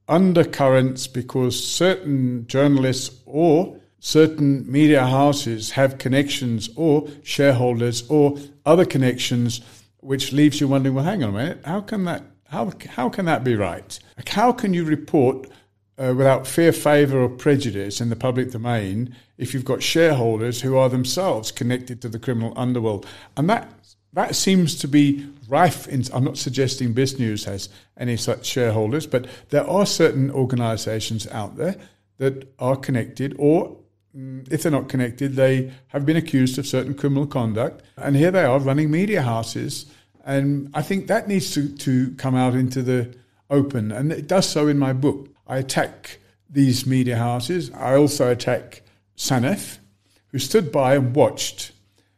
undercurrents 0.09 1.07
because 1.07 1.55
certain 1.65 2.47
journalists 2.47 3.21
or 3.25 3.81
certain 3.99 4.71
media 4.71 5.07
houses 5.07 5.71
have 5.73 5.99
connections 5.99 6.69
or 6.77 7.09
shareholders 7.23 8.09
or 8.09 8.39
other 8.65 8.85
connections, 8.85 9.61
which 10.01 10.33
leaves 10.33 10.61
you 10.61 10.69
wondering, 10.69 10.95
well, 10.95 11.05
hang 11.05 11.23
on 11.25 11.31
a 11.31 11.33
minute, 11.33 11.61
how 11.65 11.81
can 11.81 12.05
that 12.05 12.23
how 12.49 12.73
how 12.89 13.09
can 13.09 13.25
that 13.27 13.45
be 13.45 13.55
right? 13.55 13.99
How 14.29 14.53
can 14.53 14.75
you 14.75 14.85
report 14.85 15.49
uh, 15.99 16.15
without 16.17 16.47
fear, 16.47 16.73
favour, 16.73 17.21
or 17.21 17.29
prejudice 17.29 18.01
in 18.01 18.09
the 18.09 18.17
public 18.17 18.51
domain 18.51 19.15
if 19.39 19.53
you've 19.53 19.65
got 19.65 19.83
shareholders 19.83 20.61
who 20.61 20.77
are 20.77 20.89
themselves 20.89 21.51
connected 21.51 22.01
to 22.03 22.09
the 22.09 22.19
criminal 22.19 22.53
underworld? 22.57 23.07
And 23.37 23.49
that 23.51 23.73
that 24.13 24.35
seems 24.35 24.77
to 24.77 24.89
be 24.89 25.29
rife. 25.49 25.87
In, 25.89 26.05
I'm 26.13 26.25
not 26.25 26.39
suggesting 26.39 26.95
BizNews 26.95 27.45
has 27.45 27.69
any 27.97 28.17
such 28.17 28.47
shareholders, 28.47 29.07
but 29.07 29.27
there 29.51 29.69
are 29.69 29.87
certain 29.87 30.31
organisations 30.31 31.27
out 31.29 31.57
there 31.57 31.77
that 32.19 32.53
are 32.59 32.77
connected, 32.77 33.35
or 33.39 33.77
mm, 34.17 34.51
if 34.51 34.63
they're 34.63 34.73
not 34.73 34.89
connected, 34.89 35.35
they 35.35 35.71
have 35.89 36.07
been 36.07 36.17
accused 36.17 36.59
of 36.59 36.67
certain 36.67 36.95
criminal 36.95 37.27
conduct. 37.27 37.83
And 37.97 38.17
here 38.17 38.31
they 38.31 38.45
are 38.45 38.59
running 38.59 38.91
media 38.91 39.23
houses. 39.23 39.87
And 40.27 40.71
I 40.75 40.83
think 40.83 41.07
that 41.07 41.29
needs 41.29 41.55
to, 41.55 41.69
to 41.69 42.11
come 42.17 42.35
out 42.35 42.55
into 42.55 42.83
the 42.83 43.15
open. 43.49 43.93
And 43.93 44.11
it 44.11 44.27
does 44.27 44.49
so 44.49 44.67
in 44.67 44.79
my 44.79 44.93
book. 44.93 45.29
I 45.47 45.59
attack 45.59 46.19
these 46.51 46.85
media 46.85 47.17
houses. 47.17 47.71
I 47.73 47.95
also 47.95 48.31
attack 48.31 48.83
SANEF, 49.17 49.79
who 50.29 50.39
stood 50.41 50.73
by 50.73 50.97
and 50.97 51.15
watched 51.15 51.71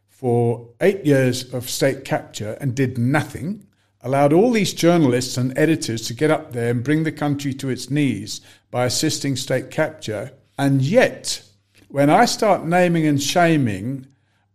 for 0.07 0.67
eight 0.81 1.05
years 1.05 1.53
of 1.53 1.69
state 1.69 2.03
capture 2.03 2.57
and 2.59 2.75
did 2.75 2.97
nothing, 2.97 3.67
allowed 4.01 4.33
all 4.33 4.51
these 4.51 4.73
journalists 4.73 5.37
and 5.37 5.55
editors 5.57 6.07
to 6.07 6.13
get 6.15 6.31
up 6.31 6.51
there 6.51 6.71
and 6.71 6.83
bring 6.83 7.03
the 7.03 7.11
country 7.11 7.53
to 7.53 7.69
its 7.69 7.91
knees 7.91 8.41
by 8.71 8.85
assisting 8.85 9.35
state 9.35 9.69
capture. 9.69 10.31
And 10.57 10.81
yet, 10.81 11.43
when 11.89 12.09
I 12.09 12.25
start 12.25 12.65
naming 12.65 13.05
and 13.05 13.21
shaming 13.21 14.07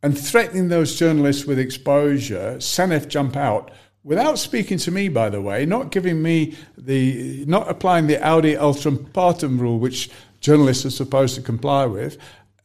and 0.04 0.18
threatening 0.18 0.68
those 0.68 0.96
journalists 0.96 1.46
with 1.46 1.58
exposure, 1.58 2.56
SANEF 2.60 3.08
jump 3.08 3.36
out 3.36 3.70
without 4.02 4.38
speaking 4.38 4.76
to 4.76 4.90
me, 4.90 5.08
by 5.08 5.30
the 5.30 5.40
way, 5.40 5.64
not 5.64 5.90
giving 5.90 6.20
me 6.20 6.54
the, 6.76 7.42
not 7.46 7.70
applying 7.70 8.06
the 8.06 8.22
audi 8.22 8.54
alteram 8.54 9.10
partem 9.14 9.58
rule, 9.58 9.78
which 9.78 10.10
journalists 10.40 10.84
are 10.84 10.90
supposed 10.90 11.34
to 11.36 11.40
comply 11.40 11.86
with. 11.86 12.18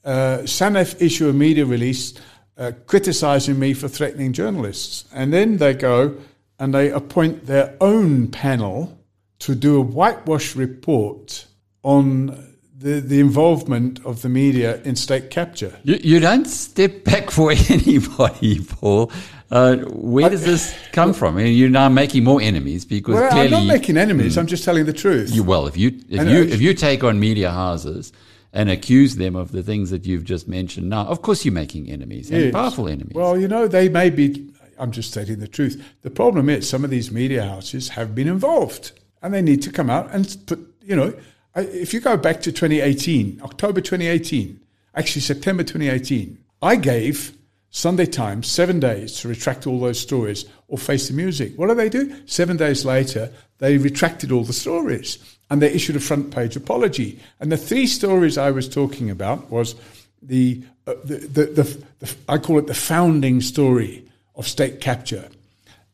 Uh, 0.03 0.39
SANEF 0.39 1.01
issue 1.01 1.29
a 1.29 1.33
media 1.33 1.65
release 1.65 2.13
uh, 2.57 2.73
criticizing 2.87 3.57
me 3.57 3.73
for 3.73 3.87
threatening 3.87 4.33
journalists. 4.33 5.05
And 5.13 5.31
then 5.31 5.59
they 5.59 5.75
go 5.75 6.17
and 6.59 6.73
they 6.73 6.91
appoint 6.91 7.45
their 7.45 7.73
own 7.79 8.27
panel 8.27 8.99
to 9.39 9.55
do 9.55 9.77
a 9.77 9.81
whitewash 9.81 10.57
report 10.57 11.45
on 11.83 12.48
the, 12.79 13.01
the 13.01 13.19
involvement 13.19 14.03
of 14.05 14.21
the 14.21 14.29
media 14.29 14.81
in 14.83 14.95
state 14.95 15.29
capture. 15.29 15.77
You, 15.83 15.99
you 16.01 16.19
don't 16.19 16.45
step 16.45 17.03
back 17.03 17.29
for 17.37 17.51
anybody, 17.51 18.63
Paul. 18.63 19.11
Uh, 19.51 19.77
where 19.77 20.29
does 20.29 20.45
this 20.45 20.75
come 20.91 21.11
from? 21.11 21.35
I 21.37 21.43
mean, 21.43 21.57
you're 21.57 21.69
now 21.69 21.89
making 21.89 22.23
more 22.23 22.39
enemies 22.39 22.85
because 22.85 23.15
well, 23.15 23.31
clearly 23.31 23.47
I'm 23.47 23.67
not 23.67 23.73
making 23.73 23.97
enemies. 23.97 24.35
Mm, 24.35 24.39
I'm 24.39 24.47
just 24.47 24.63
telling 24.63 24.85
the 24.85 24.93
truth. 24.93 25.31
You, 25.31 25.43
well, 25.43 25.65
if 25.67 25.75
you 25.75 25.99
if 26.07 26.19
and 26.19 26.29
you 26.29 26.43
if 26.43 26.61
you 26.61 26.73
take 26.75 27.03
on 27.03 27.19
media 27.19 27.49
houses 27.51 28.13
and 28.53 28.69
accuse 28.69 29.15
them 29.15 29.35
of 29.35 29.51
the 29.51 29.63
things 29.63 29.89
that 29.89 30.05
you've 30.05 30.23
just 30.23 30.47
mentioned 30.47 30.89
now, 30.89 31.05
of 31.07 31.23
course 31.23 31.43
you're 31.43 31.53
making 31.53 31.89
enemies 31.89 32.31
and 32.31 32.53
powerful 32.53 32.87
enemies. 32.87 33.15
Well, 33.15 33.37
you 33.37 33.47
know, 33.47 33.67
they 33.67 33.89
may 33.89 34.11
be, 34.11 34.51
I'm 34.77 34.91
just 34.91 35.11
stating 35.11 35.39
the 35.39 35.47
truth. 35.47 35.83
The 36.03 36.11
problem 36.11 36.47
is 36.47 36.69
some 36.69 36.83
of 36.83 36.91
these 36.91 37.11
media 37.11 37.43
houses 37.43 37.89
have 37.89 38.13
been 38.13 38.27
involved 38.27 38.91
and 39.21 39.33
they 39.33 39.41
need 39.41 39.63
to 39.63 39.71
come 39.71 39.89
out 39.89 40.11
and 40.11 40.37
put, 40.45 40.59
you 40.83 40.95
know, 40.95 41.07
I- 41.07 41.21
if 41.55 41.93
you 41.93 41.99
go 41.99 42.17
back 42.17 42.41
to 42.41 42.51
2018, 42.51 43.41
October 43.43 43.81
2018, 43.81 44.59
actually 44.95 45.21
September 45.21 45.63
2018, 45.63 46.37
I 46.61 46.75
gave 46.75 47.33
Sunday 47.71 48.05
Times 48.05 48.47
seven 48.47 48.79
days 48.79 49.19
to 49.19 49.27
retract 49.27 49.67
all 49.67 49.79
those 49.79 49.99
stories 49.99 50.45
or 50.67 50.77
face 50.77 51.07
the 51.07 51.13
music. 51.13 51.53
What 51.55 51.67
do 51.67 51.75
they 51.75 51.89
do? 51.89 52.15
Seven 52.25 52.57
days 52.57 52.83
later, 52.85 53.31
they 53.59 53.77
retracted 53.77 54.31
all 54.31 54.43
the 54.43 54.53
stories 54.53 55.19
and 55.49 55.61
they 55.61 55.71
issued 55.71 55.95
a 55.95 55.99
front 55.99 56.31
page 56.31 56.55
apology. 56.55 57.19
And 57.39 57.51
the 57.51 57.57
three 57.57 57.87
stories 57.87 58.37
I 58.37 58.51
was 58.51 58.67
talking 58.67 59.09
about 59.09 59.49
was 59.51 59.75
the, 60.21 60.61
uh, 60.87 60.95
the, 61.03 61.17
the, 61.17 61.45
the, 61.45 61.83
the, 61.99 62.15
I 62.27 62.37
call 62.37 62.59
it 62.59 62.67
the 62.67 62.73
founding 62.73 63.41
story 63.41 64.03
of 64.35 64.47
state 64.47 64.81
capture, 64.81 65.29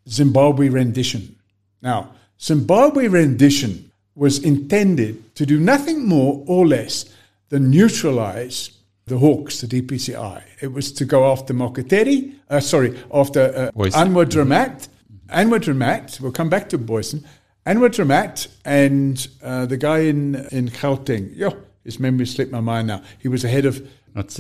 Zimbabwe 0.08 0.70
rendition. 0.70 1.36
Now, 1.82 2.12
Zimbabwe 2.40 3.08
rendition 3.08 3.92
was 4.16 4.40
intended 4.44 5.25
to 5.36 5.46
do 5.46 5.60
nothing 5.60 6.08
more 6.08 6.44
or 6.48 6.66
less 6.66 7.06
than 7.50 7.70
neutralize 7.70 8.72
the 9.06 9.18
Hawks, 9.20 9.62
the 9.62 9.68
DPCI. 9.68 10.42
It 10.62 10.74
was 10.74 10.92
to 10.94 11.06
go 11.06 11.32
after 11.32 11.54
Mokateri, 11.54 12.34
uh, 12.50 12.60
sorry, 12.60 12.98
after 13.14 13.72
uh, 13.76 13.82
Anwar 13.90 14.26
Dramat. 14.26 14.88
Anwar 15.28 15.60
Dramat, 15.60 16.20
we'll 16.20 16.32
come 16.32 16.50
back 16.50 16.70
to 16.70 16.78
Booysen. 16.78 17.24
Anwar 17.66 17.90
Dramat 17.90 18.48
and 18.64 19.28
uh, 19.44 19.66
the 19.66 19.78
guy 19.78 20.00
in, 20.00 20.36
in 20.52 20.70
Gauteng, 20.70 21.36
yo, 21.36 21.56
his 21.84 22.00
memory 22.00 22.26
slipped 22.26 22.52
my 22.52 22.62
mind 22.62 22.88
now. 22.88 23.04
He 23.20 23.28
was 23.28 23.44
the 23.44 23.50
head 23.50 23.66
of 23.66 23.88
Not 24.14 24.32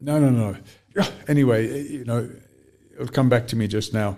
no, 0.00 0.18
no, 0.18 0.30
no. 0.30 0.56
Yeah, 0.96 1.06
Anyway, 1.28 1.88
you 1.88 2.04
know, 2.04 2.28
it'll 2.94 3.08
come 3.08 3.28
back 3.28 3.46
to 3.48 3.56
me 3.56 3.68
just 3.68 3.92
now. 3.92 4.16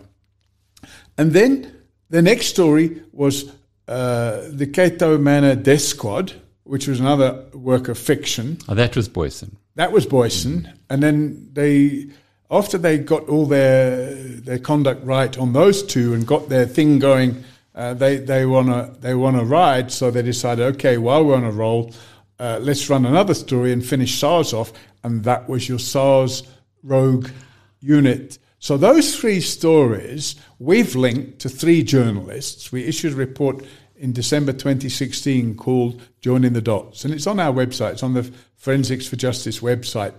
And 1.18 1.32
then 1.32 1.72
the 2.10 2.22
next 2.22 2.46
story 2.46 3.02
was 3.12 3.52
uh, 3.92 4.48
the 4.48 4.66
Cato 4.66 5.18
Manor 5.18 5.54
Death 5.54 5.82
Squad, 5.82 6.32
which 6.64 6.88
was 6.88 6.98
another 6.98 7.44
work 7.52 7.88
of 7.88 7.98
fiction. 7.98 8.56
Oh, 8.66 8.74
that 8.74 8.96
was 8.96 9.06
Booysen. 9.06 9.56
That 9.74 9.92
was 9.92 10.06
Booysen, 10.06 10.72
and 10.88 11.02
then 11.02 11.50
they, 11.52 12.06
after 12.50 12.78
they 12.78 12.96
got 12.96 13.28
all 13.28 13.44
their 13.44 14.14
their 14.14 14.58
conduct 14.58 15.04
right 15.04 15.36
on 15.36 15.52
those 15.52 15.82
two 15.82 16.14
and 16.14 16.26
got 16.26 16.48
their 16.48 16.64
thing 16.64 17.00
going, 17.00 17.44
uh, 17.74 17.92
they 17.92 18.16
they 18.16 18.46
wanna 18.46 18.94
they 19.00 19.14
wanna 19.14 19.44
ride. 19.44 19.92
So 19.92 20.10
they 20.10 20.22
decided, 20.22 20.64
okay, 20.76 20.96
while 20.96 21.24
we're 21.24 21.36
on 21.36 21.44
a 21.44 21.50
roll, 21.50 21.92
uh, 22.38 22.60
let's 22.62 22.88
run 22.88 23.04
another 23.04 23.34
story 23.34 23.72
and 23.72 23.84
finish 23.84 24.18
SARS 24.18 24.54
off, 24.54 24.72
and 25.04 25.24
that 25.24 25.50
was 25.50 25.68
your 25.68 25.78
SARS 25.78 26.44
rogue 26.82 27.28
unit. 27.80 28.38
So 28.58 28.78
those 28.78 29.16
three 29.16 29.40
stories 29.40 30.36
we've 30.58 30.94
linked 30.94 31.40
to 31.40 31.48
three 31.48 31.82
journalists. 31.82 32.70
We 32.70 32.84
issued 32.84 33.12
a 33.12 33.16
report 33.16 33.64
in 34.02 34.12
December 34.12 34.52
2016 34.52 35.54
called 35.54 36.02
Joining 36.20 36.54
the 36.54 36.60
Dots, 36.60 37.04
and 37.04 37.14
it's 37.14 37.28
on 37.28 37.38
our 37.38 37.54
website. 37.54 37.92
It's 37.92 38.02
on 38.02 38.14
the 38.14 38.24
Forensics 38.56 39.06
for 39.06 39.14
Justice 39.14 39.60
website. 39.60 40.12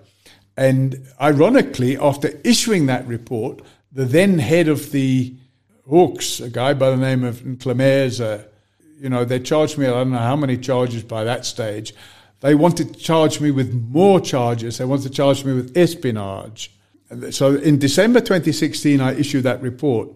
And 0.56 1.06
ironically, 1.20 1.98
after 1.98 2.30
issuing 2.46 2.86
that 2.86 3.06
report, 3.06 3.62
the 3.92 4.06
then 4.06 4.40
head 4.40 4.70
of 4.70 4.92
the 4.92 5.36
Hawks, 5.88 6.40
a 6.40 6.50
guy 6.50 6.74
by 6.74 6.92
the 6.92 6.98
name 6.98 7.26
of 7.26 7.42
Clemers, 7.60 8.22
uh, 8.22 8.46
you 9.00 9.10
know, 9.10 9.26
they 9.26 9.40
charged 9.40 9.78
me, 9.78 9.86
I 9.86 9.90
don't 9.90 10.12
know 10.12 10.18
how 10.18 10.38
many 10.38 10.58
charges 10.58 11.04
by 11.04 11.26
that 11.26 11.46
stage. 11.46 11.94
They 12.40 12.56
wanted 12.56 12.94
to 12.94 13.00
charge 13.00 13.42
me 13.42 13.52
with 13.52 13.74
more 13.74 14.22
charges. 14.22 14.78
They 14.78 14.86
wanted 14.86 15.04
to 15.04 15.10
charge 15.10 15.44
me 15.44 15.54
with 15.54 15.76
espionage. 15.76 16.72
So 17.32 17.56
in 17.56 17.80
December 17.80 18.22
2016, 18.22 19.02
I 19.02 19.14
issued 19.14 19.44
that 19.44 19.62
report. 19.62 20.10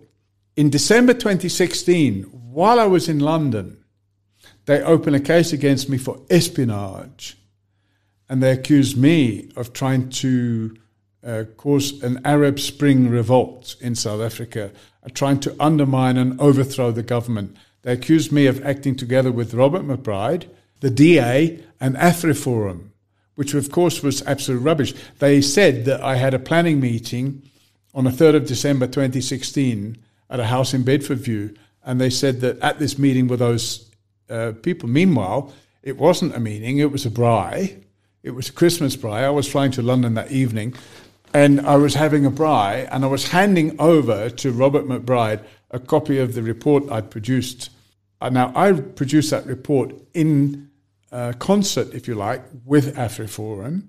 In 0.58 0.72
December 0.72 1.14
2016, 1.14 2.24
while 2.24 2.80
I 2.80 2.88
was 2.88 3.08
in 3.08 3.20
London, 3.20 3.78
they 4.66 4.82
opened 4.82 5.16
a 5.16 5.20
case 5.20 5.54
against 5.54 5.88
me 5.88 6.00
for 6.00 6.20
espionage. 6.32 7.38
And 8.28 8.42
they 8.42 8.54
accused 8.54 8.98
me 8.98 9.52
of 9.56 9.72
trying 9.72 10.10
to 10.10 10.76
uh, 11.24 11.44
cause 11.58 12.02
an 12.02 12.22
Arab 12.26 12.60
Spring 12.60 13.08
revolt 13.08 13.76
in 13.80 13.94
South 13.94 14.20
Africa, 14.20 14.72
uh, 15.04 15.10
trying 15.14 15.40
to 15.42 15.56
undermine 15.60 16.18
and 16.18 16.42
overthrow 16.42 16.92
the 16.92 17.04
government. 17.04 17.56
They 17.84 17.94
accused 17.94 18.32
me 18.32 18.48
of 18.48 18.66
acting 18.66 18.96
together 18.96 19.32
with 19.32 19.54
Robert 19.54 19.84
McBride, 19.84 20.50
the 20.80 20.90
DA, 20.90 21.64
and 21.80 21.96
AfriForum, 21.98 22.90
which 23.36 23.54
of 23.54 23.72
course 23.72 24.02
was 24.02 24.26
absolute 24.26 24.62
rubbish. 24.62 24.96
They 25.20 25.40
said 25.40 25.86
that 25.86 26.02
I 26.02 26.16
had 26.16 26.34
a 26.34 26.40
planning 26.40 26.80
meeting 26.80 27.44
on 27.94 28.06
the 28.06 28.10
3rd 28.10 28.38
of 28.38 28.48
December 28.48 28.88
2016 28.88 29.98
at 30.30 30.40
a 30.40 30.46
house 30.46 30.74
in 30.74 30.84
Bedfordview, 30.84 31.56
and 31.84 32.02
they 32.02 32.10
said 32.10 32.42
that 32.42 32.60
at 32.60 32.80
this 32.80 32.98
meeting 32.98 33.28
with 33.28 33.40
those 33.40 33.90
uh, 34.30 34.54
people, 34.62 34.90
meanwhile, 34.90 35.54
it 35.84 35.98
wasn't 35.98 36.36
a 36.36 36.40
meeting, 36.40 36.80
it 36.80 36.92
was 36.92 37.06
a 37.06 37.10
braai. 37.10 37.84
It 38.24 38.32
was 38.32 38.50
a 38.50 38.52
Christmas 38.52 38.98
braai. 38.98 39.24
I 39.24 39.30
was 39.30 39.50
flying 39.50 39.72
to 39.72 39.82
London 39.82 40.16
that 40.16 40.32
evening, 40.32 40.74
and 41.34 41.62
I 41.62 41.78
was 41.78 41.94
having 41.94 42.26
a 42.26 42.32
braai, 42.32 42.88
and 42.92 43.06
I 43.06 43.08
was 43.08 43.30
handing 43.30 43.80
over 43.80 44.30
to 44.30 44.52
Robert 44.52 44.86
McBride 44.86 45.44
a 45.72 45.80
copy 45.80 46.20
of 46.20 46.34
the 46.34 46.44
report 46.44 46.84
I'd 46.92 47.10
produced. 47.10 47.70
Uh, 48.20 48.30
now, 48.30 48.52
I 48.56 48.74
produced 48.74 49.32
that 49.32 49.46
report 49.46 49.94
in 50.14 50.70
uh, 51.12 51.34
concert, 51.40 51.94
if 51.94 52.08
you 52.08 52.16
like, 52.16 52.44
with 52.66 52.96
AfriForum, 52.96 53.88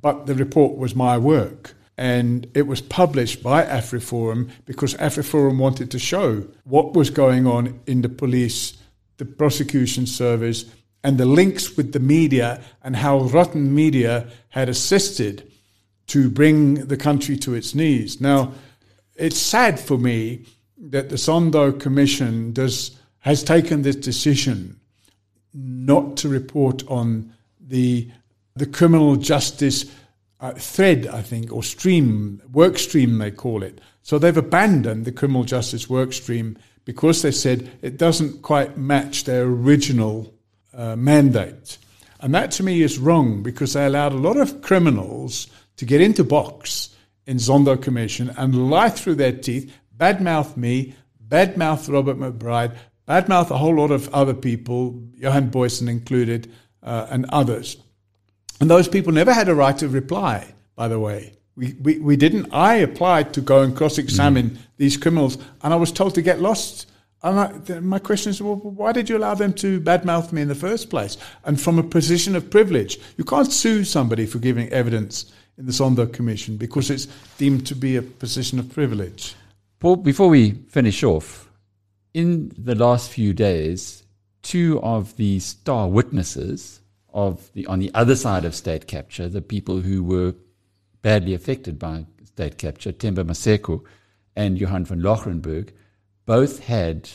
but 0.00 0.26
the 0.26 0.34
report 0.34 0.76
was 0.76 0.94
my 0.94 1.18
work. 1.18 1.74
And 2.00 2.50
it 2.54 2.66
was 2.66 2.80
published 2.80 3.42
by 3.42 3.62
AfriForum 3.62 4.48
because 4.64 4.94
AfriForum 4.94 5.58
wanted 5.58 5.90
to 5.90 5.98
show 5.98 6.46
what 6.64 6.94
was 6.94 7.10
going 7.10 7.46
on 7.46 7.78
in 7.86 8.00
the 8.00 8.08
police, 8.08 8.78
the 9.18 9.26
prosecution 9.26 10.06
service, 10.06 10.64
and 11.04 11.18
the 11.18 11.26
links 11.26 11.76
with 11.76 11.92
the 11.92 12.00
media 12.00 12.62
and 12.82 12.96
how 12.96 13.18
rotten 13.24 13.74
media 13.74 14.30
had 14.48 14.70
assisted 14.70 15.52
to 16.06 16.30
bring 16.30 16.86
the 16.86 16.96
country 16.96 17.36
to 17.36 17.52
its 17.52 17.74
knees. 17.74 18.18
Now, 18.18 18.54
it's 19.16 19.38
sad 19.38 19.78
for 19.78 19.98
me 19.98 20.46
that 20.78 21.10
the 21.10 21.16
Zondo 21.16 21.78
Commission 21.78 22.54
does, 22.54 22.92
has 23.18 23.44
taken 23.44 23.82
this 23.82 23.96
decision 23.96 24.80
not 25.52 26.16
to 26.16 26.30
report 26.30 26.82
on 26.88 27.34
the 27.60 28.10
the 28.56 28.66
criminal 28.66 29.16
justice 29.16 29.84
uh, 30.40 30.52
thread, 30.52 31.06
I 31.06 31.22
think, 31.22 31.52
or 31.52 31.62
stream, 31.62 32.42
work 32.52 32.78
stream 32.78 33.18
they 33.18 33.30
call 33.30 33.62
it. 33.62 33.80
So 34.02 34.18
they've 34.18 34.36
abandoned 34.36 35.04
the 35.04 35.12
criminal 35.12 35.44
justice 35.44 35.88
work 35.88 36.12
stream 36.12 36.56
because 36.84 37.22
they 37.22 37.30
said 37.30 37.70
it 37.82 37.98
doesn't 37.98 38.42
quite 38.42 38.78
match 38.78 39.24
their 39.24 39.44
original 39.44 40.34
uh, 40.72 40.96
mandate. 40.96 41.78
And 42.20 42.34
that 42.34 42.50
to 42.52 42.62
me 42.62 42.82
is 42.82 42.98
wrong 42.98 43.42
because 43.42 43.74
they 43.74 43.86
allowed 43.86 44.12
a 44.12 44.16
lot 44.16 44.36
of 44.36 44.62
criminals 44.62 45.48
to 45.76 45.84
get 45.84 46.00
into 46.00 46.24
box 46.24 46.94
in 47.26 47.36
Zondo 47.36 47.80
Commission 47.80 48.30
and 48.36 48.70
lie 48.70 48.90
through 48.90 49.14
their 49.16 49.32
teeth, 49.32 49.72
badmouth 49.96 50.56
me, 50.56 50.94
badmouth 51.28 51.92
Robert 51.92 52.18
McBride, 52.18 52.76
badmouth 53.06 53.50
a 53.50 53.56
whole 53.58 53.76
lot 53.76 53.90
of 53.90 54.12
other 54.14 54.34
people, 54.34 55.02
Johan 55.14 55.50
Booysen 55.50 55.88
included, 55.88 56.52
uh, 56.82 57.06
and 57.10 57.26
others. 57.30 57.76
And 58.60 58.70
those 58.70 58.88
people 58.88 59.12
never 59.12 59.32
had 59.32 59.48
a 59.48 59.54
right 59.54 59.76
to 59.78 59.88
reply, 59.88 60.54
by 60.76 60.88
the 60.88 61.00
way. 61.00 61.34
We, 61.56 61.74
we, 61.80 61.98
we 61.98 62.16
didn't. 62.16 62.52
I 62.52 62.76
applied 62.76 63.34
to 63.34 63.40
go 63.40 63.62
and 63.62 63.76
cross 63.76 63.98
examine 63.98 64.50
mm-hmm. 64.50 64.62
these 64.76 64.96
criminals, 64.96 65.38
and 65.62 65.72
I 65.72 65.76
was 65.76 65.92
told 65.92 66.14
to 66.14 66.22
get 66.22 66.40
lost. 66.40 66.86
And 67.22 67.38
I, 67.38 67.80
my 67.80 67.98
question 67.98 68.30
is, 68.30 68.40
well, 68.40 68.56
why 68.56 68.92
did 68.92 69.08
you 69.08 69.16
allow 69.16 69.34
them 69.34 69.52
to 69.54 69.80
badmouth 69.80 70.32
me 70.32 70.42
in 70.42 70.48
the 70.48 70.54
first 70.54 70.88
place? 70.88 71.18
And 71.44 71.60
from 71.60 71.78
a 71.78 71.82
position 71.82 72.34
of 72.36 72.50
privilege, 72.50 72.98
you 73.16 73.24
can't 73.24 73.52
sue 73.52 73.84
somebody 73.84 74.26
for 74.26 74.38
giving 74.38 74.68
evidence 74.70 75.32
in 75.58 75.66
the 75.66 75.72
Zondo 75.72 76.10
Commission 76.10 76.56
because 76.56 76.90
it's 76.90 77.08
deemed 77.36 77.66
to 77.66 77.74
be 77.74 77.96
a 77.96 78.02
position 78.02 78.58
of 78.58 78.72
privilege. 78.72 79.34
Paul, 79.80 79.96
before 79.96 80.28
we 80.28 80.52
finish 80.68 81.02
off, 81.02 81.50
in 82.14 82.52
the 82.56 82.74
last 82.74 83.10
few 83.10 83.32
days, 83.32 84.02
two 84.42 84.80
of 84.82 85.16
the 85.16 85.38
star 85.40 85.88
witnesses 85.88 86.79
of 87.14 87.52
the 87.54 87.66
on 87.66 87.78
the 87.78 87.90
other 87.94 88.16
side 88.16 88.44
of 88.44 88.54
state 88.54 88.86
capture, 88.86 89.28
the 89.28 89.42
people 89.42 89.80
who 89.80 90.02
were 90.02 90.34
badly 91.02 91.34
affected 91.34 91.78
by 91.78 92.04
state 92.24 92.58
capture, 92.58 92.92
Themba 92.92 93.24
Maseko 93.24 93.82
and 94.36 94.58
Johan 94.58 94.84
van 94.84 95.00
Loggerenberg, 95.00 95.70
both 96.26 96.60
had 96.64 97.08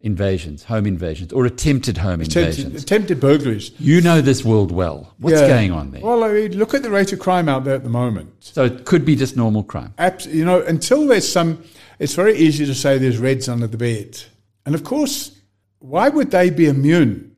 invasions, 0.00 0.64
home 0.64 0.84
invasions, 0.86 1.32
or 1.32 1.46
attempted 1.46 1.96
home 1.98 2.20
Attempted, 2.20 2.58
invasions. 2.64 2.82
attempted 2.82 3.20
burglaries. 3.20 3.70
You 3.78 4.00
know 4.00 4.20
this 4.20 4.44
world 4.44 4.72
well. 4.72 5.14
What's 5.18 5.40
Yeah. 5.40 5.46
going 5.48 5.70
on 5.70 5.92
there? 5.92 6.00
Well, 6.02 6.24
I 6.24 6.32
mean, 6.32 6.58
look 6.58 6.74
at 6.74 6.82
the 6.82 6.90
rate 6.90 7.12
of 7.12 7.20
crime 7.20 7.48
out 7.48 7.64
there 7.64 7.74
at 7.76 7.84
the 7.84 7.90
moment. 7.90 8.30
so 8.40 8.64
it 8.64 8.84
could 8.84 9.04
be 9.04 9.14
just 9.14 9.36
normal 9.36 9.62
crime. 9.62 9.94
Abs- 9.98 10.26
you 10.26 10.44
know, 10.44 10.60
until 10.62 11.06
there's 11.06 11.28
some, 11.30 11.62
it's 12.00 12.14
very 12.14 12.36
easy 12.36 12.66
to 12.66 12.74
say 12.74 12.98
there's 12.98 13.18
reds 13.18 13.48
under 13.48 13.68
the 13.68 13.76
bed. 13.76 14.18
And 14.66 14.74
of 14.74 14.82
course, 14.82 15.38
why 15.78 16.08
would 16.08 16.32
they 16.32 16.50
be 16.50 16.66
immune 16.66 17.36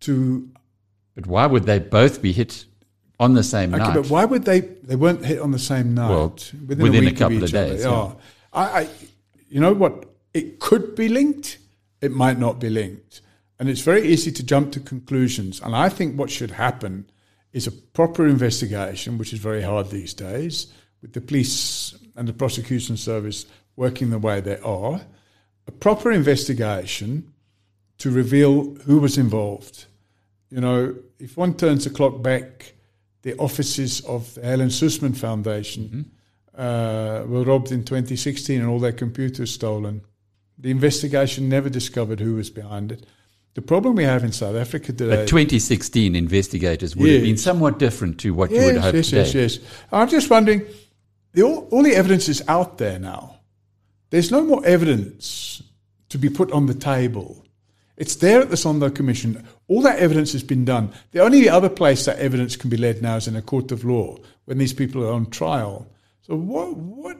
to, 0.00 0.48
But 1.16 1.26
why 1.26 1.46
would 1.46 1.64
they 1.64 1.80
both 1.80 2.22
be 2.22 2.30
hit 2.32 2.64
on 3.18 3.34
the 3.34 3.42
same 3.42 3.74
Okay, 3.74 3.82
night. 3.82 3.94
but 3.94 4.08
why 4.10 4.24
would 4.24 4.44
they? 4.44 4.60
They 4.60 4.94
weren't 4.96 5.24
hit 5.24 5.40
on 5.40 5.50
the 5.50 5.58
same 5.58 5.94
night. 5.94 6.10
Well, 6.10 6.36
within 6.68 6.94
a 7.02 7.06
week 7.06 7.16
couple 7.16 7.38
of 7.38 7.42
other. 7.44 7.52
days, 7.52 7.82
Yeah. 7.84 7.90
yeah. 7.90 8.12
I, 8.52 8.62
I, 8.80 8.88
you 9.48 9.60
know 9.60 9.72
what? 9.72 10.04
It 10.34 10.60
could 10.60 10.94
be 10.94 11.08
linked. 11.08 11.58
It 12.02 12.12
might 12.12 12.38
not 12.38 12.60
be 12.60 12.68
linked, 12.68 13.22
and 13.58 13.68
it's 13.68 13.80
very 13.80 14.06
easy 14.06 14.30
to 14.32 14.42
jump 14.44 14.70
to 14.72 14.80
conclusions. 14.80 15.60
And 15.62 15.74
I 15.74 15.88
think 15.88 16.18
what 16.18 16.30
should 16.30 16.50
happen 16.52 17.10
is 17.54 17.66
a 17.66 17.72
proper 17.72 18.26
investigation, 18.26 19.16
which 19.16 19.32
is 19.32 19.38
very 19.38 19.62
hard 19.62 19.90
these 19.90 20.12
days, 20.12 20.66
with 21.00 21.14
the 21.14 21.22
police 21.22 21.94
and 22.14 22.28
the 22.28 22.34
prosecution 22.34 22.98
service 22.98 23.46
working 23.76 24.10
the 24.10 24.18
way 24.18 24.40
they 24.42 24.58
are. 24.58 25.00
A 25.66 25.72
proper 25.72 26.12
investigation 26.12 27.32
to 27.98 28.10
reveal 28.10 28.74
who 28.84 28.98
was 28.98 29.16
involved. 29.16 29.86
You 30.50 30.60
know, 30.60 30.94
if 31.18 31.36
one 31.36 31.54
turns 31.54 31.84
the 31.84 31.90
clock 31.90 32.22
back, 32.22 32.74
the 33.22 33.36
offices 33.36 34.00
of 34.02 34.34
the 34.34 34.42
Helen 34.42 34.70
Suzman 34.70 35.14
Foundation 35.14 36.10
uh, 36.56 37.24
were 37.26 37.42
robbed 37.42 37.72
in 37.72 37.84
2016 37.84 38.60
and 38.60 38.68
all 38.68 38.78
their 38.78 38.92
computers 38.92 39.52
stolen. 39.52 40.02
The 40.58 40.70
investigation 40.70 41.48
never 41.48 41.68
discovered 41.68 42.20
who 42.20 42.34
was 42.34 42.50
behind 42.50 42.92
it. 42.92 43.06
The 43.54 43.62
problem 43.62 43.94
we 43.94 44.04
have 44.04 44.22
in 44.22 44.32
South 44.32 44.54
Africa 44.54 44.92
today. 44.92 45.16
But 45.16 45.28
2016 45.28 46.14
investigators 46.14 46.94
would 46.94 47.10
have 47.10 47.22
been 47.22 47.38
somewhat 47.38 47.78
different 47.78 48.20
to 48.20 48.34
what 48.34 48.50
you 48.50 48.58
would 48.58 48.74
yes, 48.74 48.84
hope 48.84 48.94
yes, 48.94 49.06
today. 49.06 49.18
yes, 49.18 49.34
yes. 49.34 49.58
I'm 49.90 50.08
just 50.08 50.28
wondering, 50.28 50.62
the, 51.32 51.42
all, 51.42 51.66
all 51.70 51.82
the 51.82 51.94
evidence 51.94 52.28
is 52.28 52.42
out 52.48 52.78
there 52.78 52.98
now. 52.98 53.40
There's 54.10 54.30
no 54.30 54.44
more 54.44 54.64
evidence 54.64 55.62
to 56.10 56.18
be 56.18 56.28
put 56.28 56.52
on 56.52 56.66
the 56.66 56.74
table. 56.74 57.45
It's 57.96 58.16
there 58.16 58.40
at 58.40 58.50
the 58.50 58.56
Zondo 58.56 58.94
Commission. 58.94 59.46
All 59.68 59.80
that 59.82 59.98
evidence 59.98 60.32
has 60.32 60.42
been 60.42 60.64
done. 60.64 60.92
The 61.12 61.22
only 61.22 61.48
other 61.48 61.70
place 61.70 62.04
that 62.04 62.18
evidence 62.18 62.56
can 62.56 62.68
be 62.68 62.76
led 62.76 63.00
now 63.00 63.16
is 63.16 63.26
in 63.26 63.36
a 63.36 63.42
court 63.42 63.72
of 63.72 63.84
law 63.84 64.18
when 64.44 64.58
these 64.58 64.74
people 64.74 65.02
are 65.04 65.12
on 65.12 65.30
trial. 65.30 65.86
So 66.22 66.36
what? 66.36 66.76
What? 66.76 67.16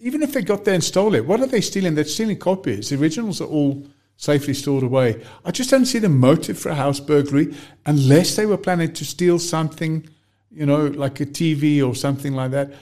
Even 0.00 0.22
if 0.22 0.32
they 0.32 0.42
got 0.42 0.64
there 0.64 0.74
and 0.74 0.84
stole 0.84 1.14
it, 1.14 1.26
what 1.26 1.40
are 1.40 1.46
they 1.46 1.60
stealing? 1.60 1.94
They're 1.94 2.04
stealing 2.04 2.38
copies. 2.38 2.90
The 2.90 3.00
originals 3.00 3.40
are 3.40 3.48
all 3.48 3.84
safely 4.16 4.54
stored 4.54 4.84
away. 4.84 5.22
I 5.44 5.50
just 5.50 5.70
don't 5.70 5.86
see 5.86 5.98
the 5.98 6.08
motive 6.08 6.58
for 6.58 6.68
a 6.68 6.74
house 6.74 7.00
burglary 7.00 7.54
unless 7.84 8.36
they 8.36 8.46
were 8.46 8.56
planning 8.56 8.92
to 8.92 9.04
steal 9.04 9.38
something, 9.38 10.08
you 10.50 10.66
know, 10.66 10.86
like 10.86 11.20
a 11.20 11.26
TV 11.26 11.86
or 11.86 11.94
something 11.94 12.34
like 12.34 12.52
that. 12.52 12.72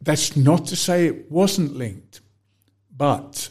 That's 0.00 0.36
not 0.36 0.66
to 0.66 0.76
say 0.76 1.06
it 1.06 1.30
wasn't 1.30 1.76
linked, 1.76 2.20
but 2.96 3.50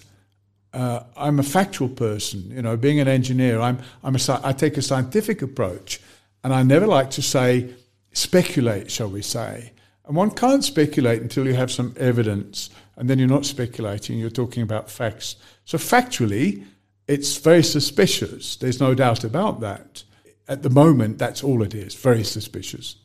uh, 0.77 1.03
I'm 1.15 1.39
a 1.39 1.43
factual 1.43 1.89
person. 1.89 2.51
You 2.51 2.61
know, 2.61 2.77
being 2.77 2.99
an 2.99 3.07
engineer, 3.07 3.59
I'm, 3.59 3.79
I'm 4.03 4.15
a, 4.15 4.41
I 4.43 4.53
take 4.53 4.77
a 4.77 4.81
scientific 4.83 5.41
approach, 5.41 5.99
and 6.43 6.53
I 6.53 6.61
never 6.61 6.85
like 6.85 7.09
to 7.11 7.21
say 7.23 7.73
speculate, 8.13 8.91
shall 8.91 9.09
we 9.09 9.23
say. 9.23 9.73
And 10.05 10.15
one 10.15 10.29
can't 10.29 10.63
speculate 10.63 11.21
until 11.21 11.47
you 11.47 11.55
have 11.55 11.71
some 11.71 11.95
evidence, 11.97 12.69
and 12.95 13.09
then 13.09 13.17
you're 13.17 13.27
not 13.27 13.45
speculating, 13.45 14.19
you're 14.19 14.29
talking 14.29 14.61
about 14.61 14.89
facts. 14.89 15.37
So, 15.65 15.79
factually, 15.79 16.63
it's 17.07 17.37
very 17.37 17.63
suspicious. 17.63 18.55
There's 18.55 18.79
no 18.79 18.93
doubt 18.93 19.23
about 19.23 19.61
that. 19.61 20.03
At 20.47 20.61
the 20.61 20.69
moment, 20.69 21.17
that's 21.17 21.43
all 21.43 21.63
it 21.63 21.73
is 21.73 21.95
very 21.95 22.23
suspicious. 22.23 22.97